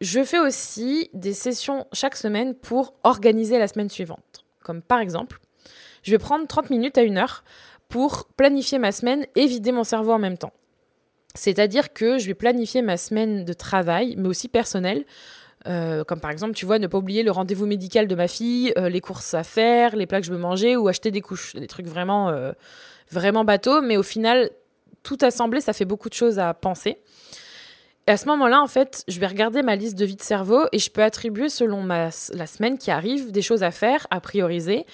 je 0.01 0.23
fais 0.23 0.39
aussi 0.39 1.09
des 1.13 1.33
sessions 1.33 1.85
chaque 1.93 2.17
semaine 2.17 2.55
pour 2.55 2.95
organiser 3.03 3.57
la 3.57 3.67
semaine 3.67 3.89
suivante. 3.89 4.43
Comme 4.63 4.81
par 4.81 4.99
exemple, 4.99 5.39
je 6.03 6.11
vais 6.11 6.17
prendre 6.17 6.45
30 6.47 6.69
minutes 6.71 6.97
à 6.97 7.03
une 7.03 7.17
heure 7.17 7.43
pour 7.87 8.25
planifier 8.25 8.79
ma 8.79 8.91
semaine 8.91 9.25
et 9.35 9.45
vider 9.45 9.71
mon 9.71 9.83
cerveau 9.83 10.11
en 10.11 10.19
même 10.19 10.37
temps. 10.37 10.53
C'est-à-dire 11.35 11.93
que 11.93 12.17
je 12.17 12.27
vais 12.27 12.33
planifier 12.33 12.81
ma 12.81 12.97
semaine 12.97 13.45
de 13.45 13.53
travail, 13.53 14.15
mais 14.17 14.27
aussi 14.27 14.47
personnelle, 14.47 15.05
euh, 15.67 16.03
comme 16.03 16.19
par 16.19 16.31
exemple, 16.31 16.53
tu 16.53 16.65
vois, 16.65 16.79
ne 16.79 16.87
pas 16.87 16.97
oublier 16.97 17.23
le 17.23 17.31
rendez-vous 17.31 17.65
médical 17.65 18.07
de 18.07 18.15
ma 18.15 18.27
fille, 18.27 18.73
euh, 18.77 18.89
les 18.89 19.01
courses 19.01 19.33
à 19.33 19.43
faire, 19.43 19.95
les 19.95 20.05
plats 20.05 20.19
que 20.19 20.25
je 20.25 20.31
veux 20.31 20.39
manger 20.39 20.75
ou 20.75 20.87
acheter 20.87 21.11
des 21.11 21.21
couches. 21.21 21.55
Des 21.55 21.67
trucs 21.67 21.87
vraiment, 21.87 22.29
euh, 22.29 22.51
vraiment 23.11 23.45
bateaux, 23.45 23.81
mais 23.81 23.97
au 23.97 24.03
final, 24.03 24.49
tout 25.03 25.17
assemblé, 25.21 25.61
ça 25.61 25.73
fait 25.73 25.85
beaucoup 25.85 26.09
de 26.09 26.13
choses 26.13 26.39
à 26.39 26.53
penser. 26.53 26.97
Et 28.07 28.11
à 28.11 28.17
ce 28.17 28.25
moment-là, 28.27 28.61
en 28.61 28.67
fait, 28.67 29.03
je 29.07 29.19
vais 29.19 29.27
regarder 29.27 29.61
ma 29.61 29.75
liste 29.75 29.97
de 29.97 30.05
vie 30.05 30.15
de 30.15 30.23
cerveau 30.23 30.65
et 30.71 30.79
je 30.79 30.89
peux 30.89 31.03
attribuer 31.03 31.49
selon 31.49 31.85
la 31.85 32.11
semaine 32.11 32.79
qui 32.79 32.89
arrive 32.89 33.31
des 33.31 33.43
choses 33.43 33.61
à 33.61 33.69
faire, 33.69 34.07
à 34.09 34.19
prioriser. 34.19 34.85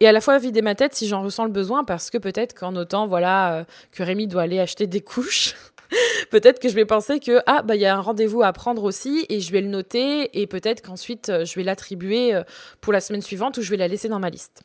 Et 0.00 0.08
à 0.08 0.12
la 0.12 0.20
fois 0.20 0.38
vider 0.38 0.62
ma 0.62 0.74
tête 0.74 0.94
si 0.94 1.06
j'en 1.06 1.22
ressens 1.22 1.44
le 1.44 1.50
besoin, 1.52 1.84
parce 1.84 2.10
que 2.10 2.18
peut-être 2.18 2.54
qu'en 2.54 2.72
notant, 2.72 3.06
voilà, 3.06 3.64
que 3.92 4.02
Rémi 4.02 4.26
doit 4.26 4.42
aller 4.42 4.58
acheter 4.58 4.88
des 4.88 5.00
couches, 5.00 5.54
peut-être 6.30 6.60
que 6.60 6.68
je 6.68 6.74
vais 6.74 6.84
penser 6.84 7.20
que 7.20 7.40
ah 7.46 7.62
bah 7.62 7.76
il 7.76 7.80
y 7.80 7.86
a 7.86 7.96
un 7.96 8.00
rendez-vous 8.00 8.42
à 8.42 8.52
prendre 8.52 8.84
aussi 8.84 9.26
et 9.28 9.40
je 9.40 9.52
vais 9.52 9.60
le 9.60 9.68
noter 9.68 10.40
et 10.40 10.46
peut-être 10.46 10.82
qu'ensuite 10.82 11.28
euh, 11.28 11.44
je 11.44 11.54
vais 11.54 11.62
l'attribuer 11.62 12.34
euh, 12.34 12.42
pour 12.80 12.92
la 12.92 13.00
semaine 13.00 13.22
suivante 13.22 13.58
ou 13.58 13.62
je 13.62 13.70
vais 13.70 13.76
la 13.76 13.88
laisser 13.88 14.08
dans 14.08 14.18
ma 14.18 14.30
liste. 14.30 14.62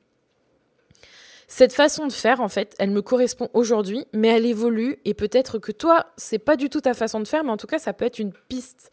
Cette 1.48 1.74
façon 1.74 2.08
de 2.08 2.12
faire, 2.12 2.42
en 2.42 2.48
fait, 2.48 2.74
elle 2.80 2.90
me 2.90 3.04
correspond 3.04 3.48
aujourd'hui, 3.54 4.06
mais 4.12 4.30
elle 4.30 4.46
évolue 4.46 4.98
et 5.06 5.14
peut-être 5.14 5.60
que 5.60 5.72
toi, 5.72 6.08
c'est 6.18 6.40
pas 6.40 6.56
du 6.56 6.68
tout 6.68 6.82
ta 6.82 6.96
façon 6.96 7.20
de 7.20 7.28
faire, 7.28 7.44
mais 7.44 7.52
en 7.52 7.58
tout 7.58 7.68
cas, 7.68 7.78
ça 7.78 7.94
peut 7.94 8.06
être 8.06 8.18
une 8.18 8.34
piste. 8.48 8.90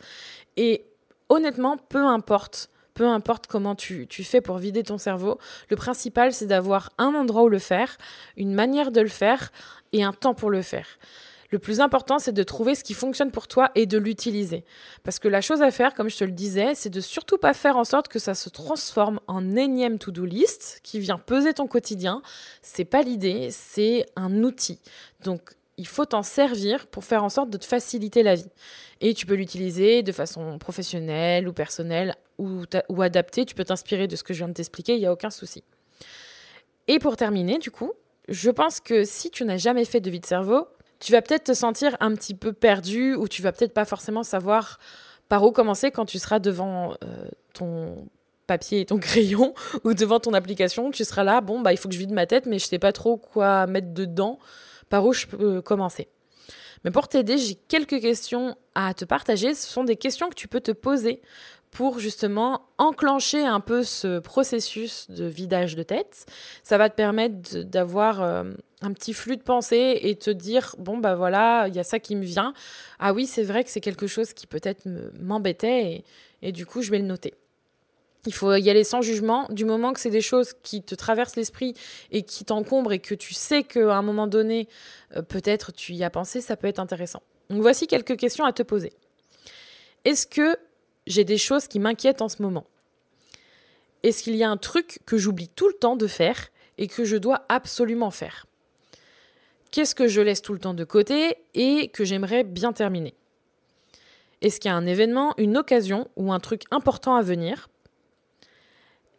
Et 0.58 0.84
honnêtement, 1.30 1.78
peu 1.78 2.04
importe, 2.04 2.68
peu 2.92 3.06
importe 3.06 3.46
comment 3.46 3.74
tu, 3.74 4.06
tu 4.08 4.24
fais 4.24 4.42
pour 4.42 4.58
vider 4.58 4.82
ton 4.82 4.98
cerveau, 4.98 5.38
le 5.70 5.76
principal, 5.76 6.34
c'est 6.34 6.46
d'avoir 6.46 6.90
un 6.98 7.14
endroit 7.14 7.44
où 7.44 7.48
le 7.48 7.58
faire, 7.58 7.96
une 8.36 8.52
manière 8.52 8.90
de 8.90 9.00
le 9.00 9.08
faire 9.08 9.52
et 9.94 10.02
un 10.02 10.12
temps 10.12 10.34
pour 10.34 10.50
le 10.50 10.60
faire. 10.60 10.86
Le 11.50 11.58
plus 11.58 11.80
important, 11.80 12.20
c'est 12.20 12.32
de 12.32 12.42
trouver 12.44 12.76
ce 12.76 12.84
qui 12.84 12.94
fonctionne 12.94 13.32
pour 13.32 13.48
toi 13.48 13.72
et 13.74 13.86
de 13.86 13.98
l'utiliser. 13.98 14.64
Parce 15.02 15.18
que 15.18 15.26
la 15.26 15.40
chose 15.40 15.62
à 15.62 15.72
faire, 15.72 15.94
comme 15.94 16.08
je 16.08 16.16
te 16.16 16.24
le 16.24 16.30
disais, 16.30 16.74
c'est 16.76 16.90
de 16.90 17.00
surtout 17.00 17.38
pas 17.38 17.54
faire 17.54 17.76
en 17.76 17.84
sorte 17.84 18.06
que 18.06 18.20
ça 18.20 18.34
se 18.34 18.48
transforme 18.48 19.18
en 19.26 19.56
énième 19.56 19.98
to-do 19.98 20.24
list 20.24 20.80
qui 20.84 21.00
vient 21.00 21.18
peser 21.18 21.52
ton 21.52 21.66
quotidien. 21.66 22.22
C'est 22.62 22.84
pas 22.84 23.02
l'idée, 23.02 23.48
c'est 23.50 24.06
un 24.14 24.44
outil. 24.44 24.78
Donc, 25.24 25.50
il 25.76 25.88
faut 25.88 26.04
t'en 26.04 26.22
servir 26.22 26.86
pour 26.86 27.04
faire 27.04 27.24
en 27.24 27.28
sorte 27.30 27.50
de 27.50 27.56
te 27.56 27.64
faciliter 27.64 28.22
la 28.22 28.36
vie. 28.36 28.50
Et 29.00 29.14
tu 29.14 29.26
peux 29.26 29.34
l'utiliser 29.34 30.02
de 30.02 30.12
façon 30.12 30.58
professionnelle 30.58 31.48
ou 31.48 31.52
personnelle 31.52 32.14
ou, 32.38 32.62
ou 32.88 33.02
adaptée. 33.02 33.44
Tu 33.44 33.56
peux 33.56 33.64
t'inspirer 33.64 34.06
de 34.06 34.14
ce 34.14 34.22
que 34.22 34.34
je 34.34 34.38
viens 34.38 34.48
de 34.48 34.52
t'expliquer, 34.52 34.94
il 34.94 35.00
n'y 35.00 35.06
a 35.06 35.12
aucun 35.12 35.30
souci. 35.30 35.64
Et 36.86 36.98
pour 36.98 37.16
terminer, 37.16 37.58
du 37.58 37.70
coup, 37.70 37.92
je 38.28 38.50
pense 38.50 38.78
que 38.78 39.04
si 39.04 39.30
tu 39.30 39.44
n'as 39.44 39.56
jamais 39.56 39.84
fait 39.84 40.00
de 40.00 40.10
vie 40.10 40.20
de 40.20 40.26
cerveau, 40.26 40.68
tu 41.00 41.12
vas 41.12 41.22
peut-être 41.22 41.44
te 41.44 41.54
sentir 41.54 41.96
un 42.00 42.14
petit 42.14 42.34
peu 42.34 42.52
perdu 42.52 43.14
ou 43.14 43.26
tu 43.26 43.42
vas 43.42 43.52
peut-être 43.52 43.74
pas 43.74 43.84
forcément 43.84 44.22
savoir 44.22 44.78
par 45.28 45.42
où 45.44 45.50
commencer 45.52 45.90
quand 45.90 46.06
tu 46.06 46.18
seras 46.18 46.38
devant 46.38 46.92
euh, 47.04 47.24
ton 47.54 48.08
papier 48.46 48.80
et 48.80 48.86
ton 48.86 48.98
crayon 49.00 49.54
ou 49.84 49.94
devant 49.94 50.20
ton 50.20 50.34
application. 50.34 50.90
Tu 50.90 51.04
seras 51.04 51.24
là, 51.24 51.40
bon, 51.40 51.60
bah, 51.60 51.72
il 51.72 51.78
faut 51.78 51.88
que 51.88 51.94
je 51.94 52.00
vide 52.00 52.12
ma 52.12 52.26
tête, 52.26 52.46
mais 52.46 52.58
je 52.58 52.66
sais 52.66 52.78
pas 52.78 52.92
trop 52.92 53.16
quoi 53.16 53.66
mettre 53.66 53.92
dedans, 53.94 54.38
par 54.88 55.06
où 55.06 55.12
je 55.12 55.26
peux 55.26 55.62
commencer. 55.62 56.08
Mais 56.84 56.90
pour 56.90 57.08
t'aider, 57.08 57.38
j'ai 57.38 57.54
quelques 57.54 58.00
questions 58.00 58.56
à 58.74 58.94
te 58.94 59.04
partager. 59.04 59.54
Ce 59.54 59.68
sont 59.68 59.84
des 59.84 59.96
questions 59.96 60.28
que 60.28 60.34
tu 60.34 60.48
peux 60.48 60.60
te 60.60 60.72
poser 60.72 61.20
pour 61.70 61.98
justement 61.98 62.62
enclencher 62.78 63.44
un 63.44 63.60
peu 63.60 63.84
ce 63.84 64.18
processus 64.18 65.08
de 65.10 65.24
vidage 65.24 65.76
de 65.76 65.82
tête. 65.82 66.26
Ça 66.64 66.78
va 66.78 66.88
te 66.88 66.96
permettre 66.96 67.58
d'avoir 67.58 68.22
euh, 68.22 68.44
un 68.82 68.92
petit 68.92 69.12
flux 69.12 69.36
de 69.36 69.42
pensée 69.42 69.98
et 70.02 70.16
te 70.16 70.30
dire 70.30 70.74
bon 70.78 70.98
bah 70.98 71.14
voilà 71.14 71.66
il 71.68 71.74
y 71.74 71.78
a 71.78 71.84
ça 71.84 71.98
qui 71.98 72.16
me 72.16 72.24
vient. 72.24 72.54
Ah 72.98 73.12
oui 73.12 73.26
c'est 73.26 73.42
vrai 73.42 73.64
que 73.64 73.70
c'est 73.70 73.80
quelque 73.80 74.06
chose 74.06 74.32
qui 74.32 74.46
peut-être 74.46 74.86
m'embêtait 75.20 75.92
et, 75.92 76.04
et, 76.42 76.52
du 76.52 76.66
coup 76.66 76.82
je 76.82 76.90
vais 76.90 76.98
le 76.98 77.04
noter. 77.04 77.34
Il 78.26 78.34
faut 78.34 78.54
y 78.54 78.68
aller 78.68 78.84
sans 78.84 79.00
jugement. 79.00 79.46
Du 79.50 79.64
moment 79.64 79.94
que 79.94 80.00
c'est 80.00 80.10
des 80.10 80.20
choses 80.20 80.52
qui 80.62 80.82
te 80.82 80.94
traversent 80.94 81.36
l'esprit 81.36 81.74
et 82.10 82.22
qui 82.22 82.44
t'encombrent 82.44 82.92
et 82.92 82.98
que 82.98 83.14
tu 83.14 83.32
sais 83.32 83.62
qu'à 83.62 83.96
un 83.96 84.02
moment 84.02 84.26
donné 84.26 84.68
euh, 85.16 85.22
peut-être 85.22 85.72
tu 85.72 85.94
y 85.94 86.04
as 86.04 86.10
pensé 86.10 86.40
ça 86.40 86.56
peut 86.56 86.68
être 86.68 86.80
intéressant. 86.80 87.22
Donc 87.48 87.62
voici 87.62 87.86
quelques 87.86 88.16
questions 88.16 88.44
à 88.44 88.52
te 88.52 88.62
poser. 88.62 88.92
Est-ce 90.04 90.26
que 90.26 90.56
j'ai 91.06 91.24
des 91.24 91.38
choses 91.38 91.66
qui 91.66 91.78
m'inquiètent 91.78 92.22
en 92.22 92.28
ce 92.28 92.42
moment? 92.42 92.66
Est-ce 94.02 94.22
qu'il 94.22 94.36
y 94.36 94.44
a 94.44 94.50
un 94.50 94.56
truc 94.56 95.00
que 95.04 95.18
j'oublie 95.18 95.48
tout 95.48 95.68
le 95.68 95.74
temps 95.74 95.96
de 95.96 96.06
faire 96.06 96.48
et 96.78 96.86
que 96.86 97.04
je 97.04 97.16
dois 97.16 97.44
absolument 97.50 98.10
faire? 98.10 98.46
Qu'est-ce 99.70 99.94
que 99.94 100.08
je 100.08 100.20
laisse 100.20 100.42
tout 100.42 100.52
le 100.52 100.58
temps 100.58 100.74
de 100.74 100.84
côté 100.84 101.36
et 101.54 101.88
que 101.88 102.04
j'aimerais 102.04 102.42
bien 102.42 102.72
terminer. 102.72 103.14
Est-ce 104.42 104.58
qu'il 104.58 104.68
y 104.68 104.72
a 104.72 104.76
un 104.76 104.86
événement, 104.86 105.34
une 105.38 105.56
occasion 105.56 106.08
ou 106.16 106.32
un 106.32 106.40
truc 106.40 106.62
important 106.72 107.14
à 107.14 107.22
venir? 107.22 107.68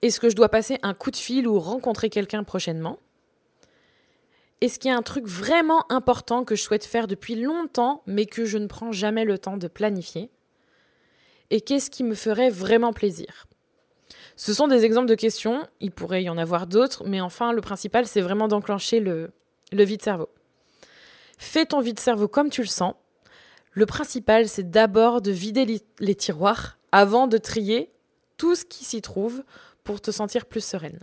Est-ce 0.01 0.19
que 0.19 0.29
je 0.29 0.35
dois 0.35 0.49
passer 0.49 0.77
un 0.81 0.93
coup 0.93 1.11
de 1.11 1.15
fil 1.15 1.47
ou 1.47 1.59
rencontrer 1.59 2.09
quelqu'un 2.09 2.43
prochainement? 2.43 2.99
Est-ce 4.59 4.77
qu'il 4.77 4.91
y 4.91 4.93
a 4.93 4.97
un 4.97 5.03
truc 5.03 5.25
vraiment 5.25 5.89
important 5.89 6.43
que 6.43 6.55
je 6.55 6.61
souhaite 6.61 6.85
faire 6.85 7.07
depuis 7.07 7.35
longtemps 7.35 8.03
mais 8.05 8.25
que 8.25 8.43
je 8.43 8.57
ne 8.57 8.67
prends 8.67 8.91
jamais 8.91 9.23
le 9.23 9.37
temps 9.37 9.57
de 9.57 9.67
planifier? 9.67 10.29
Et 11.49 11.61
qu'est-ce 11.61 11.89
qui 11.89 12.03
me 12.03 12.15
ferait 12.15 12.49
vraiment 12.49 12.91
plaisir? 12.91 13.47
Ce 14.35 14.53
sont 14.53 14.67
des 14.67 14.83
exemples 14.83 15.07
de 15.07 15.15
questions, 15.15 15.65
il 15.79 15.91
pourrait 15.91 16.23
y 16.23 16.29
en 16.29 16.37
avoir 16.37 16.67
d'autres, 16.67 17.03
mais 17.05 17.21
enfin 17.21 17.53
le 17.53 17.61
principal 17.61 18.05
c'est 18.07 18.21
vraiment 18.21 18.47
d'enclencher 18.47 18.99
le, 18.99 19.31
le 19.71 19.83
vide-cerveau. 19.83 20.29
Fais 21.41 21.65
ton 21.65 21.81
vide-cerveau 21.81 22.27
comme 22.27 22.51
tu 22.51 22.61
le 22.61 22.67
sens. 22.67 22.93
Le 23.71 23.87
principal, 23.87 24.47
c'est 24.47 24.69
d'abord 24.69 25.23
de 25.23 25.31
vider 25.31 25.81
les 25.99 26.15
tiroirs 26.15 26.77
avant 26.91 27.25
de 27.25 27.39
trier 27.39 27.89
tout 28.37 28.53
ce 28.53 28.63
qui 28.63 28.85
s'y 28.85 29.01
trouve 29.01 29.43
pour 29.83 30.01
te 30.01 30.11
sentir 30.11 30.45
plus 30.45 30.63
sereine. 30.63 30.99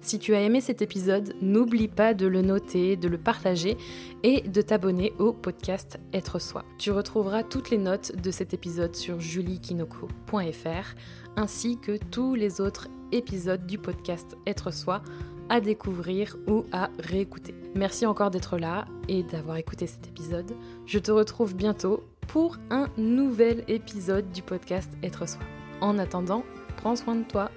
Si 0.00 0.18
tu 0.18 0.34
as 0.34 0.40
aimé 0.40 0.62
cet 0.62 0.80
épisode, 0.80 1.34
n'oublie 1.42 1.86
pas 1.86 2.14
de 2.14 2.26
le 2.26 2.40
noter, 2.40 2.96
de 2.96 3.08
le 3.08 3.18
partager 3.18 3.76
et 4.22 4.40
de 4.40 4.62
t'abonner 4.62 5.12
au 5.18 5.34
podcast 5.34 5.98
Être 6.14 6.38
Soi. 6.38 6.64
Tu 6.78 6.90
retrouveras 6.90 7.42
toutes 7.42 7.68
les 7.68 7.78
notes 7.78 8.16
de 8.16 8.30
cet 8.30 8.54
épisode 8.54 8.96
sur 8.96 9.20
juliekinoko.fr 9.20 10.94
ainsi 11.36 11.78
que 11.78 11.98
tous 12.10 12.34
les 12.34 12.62
autres 12.62 12.88
épisodes 13.12 13.66
du 13.66 13.76
podcast 13.76 14.34
Être 14.46 14.72
Soi 14.72 15.02
à 15.48 15.60
découvrir 15.60 16.36
ou 16.46 16.64
à 16.72 16.90
réécouter. 16.98 17.54
Merci 17.74 18.06
encore 18.06 18.30
d'être 18.30 18.58
là 18.58 18.86
et 19.08 19.22
d'avoir 19.22 19.56
écouté 19.56 19.86
cet 19.86 20.06
épisode. 20.08 20.52
Je 20.86 20.98
te 20.98 21.10
retrouve 21.10 21.54
bientôt 21.54 22.02
pour 22.28 22.56
un 22.70 22.88
nouvel 22.96 23.64
épisode 23.68 24.30
du 24.32 24.42
podcast 24.42 24.90
Être 25.02 25.28
Soi. 25.28 25.42
En 25.80 25.98
attendant, 25.98 26.44
prends 26.76 26.96
soin 26.96 27.16
de 27.16 27.24
toi. 27.24 27.50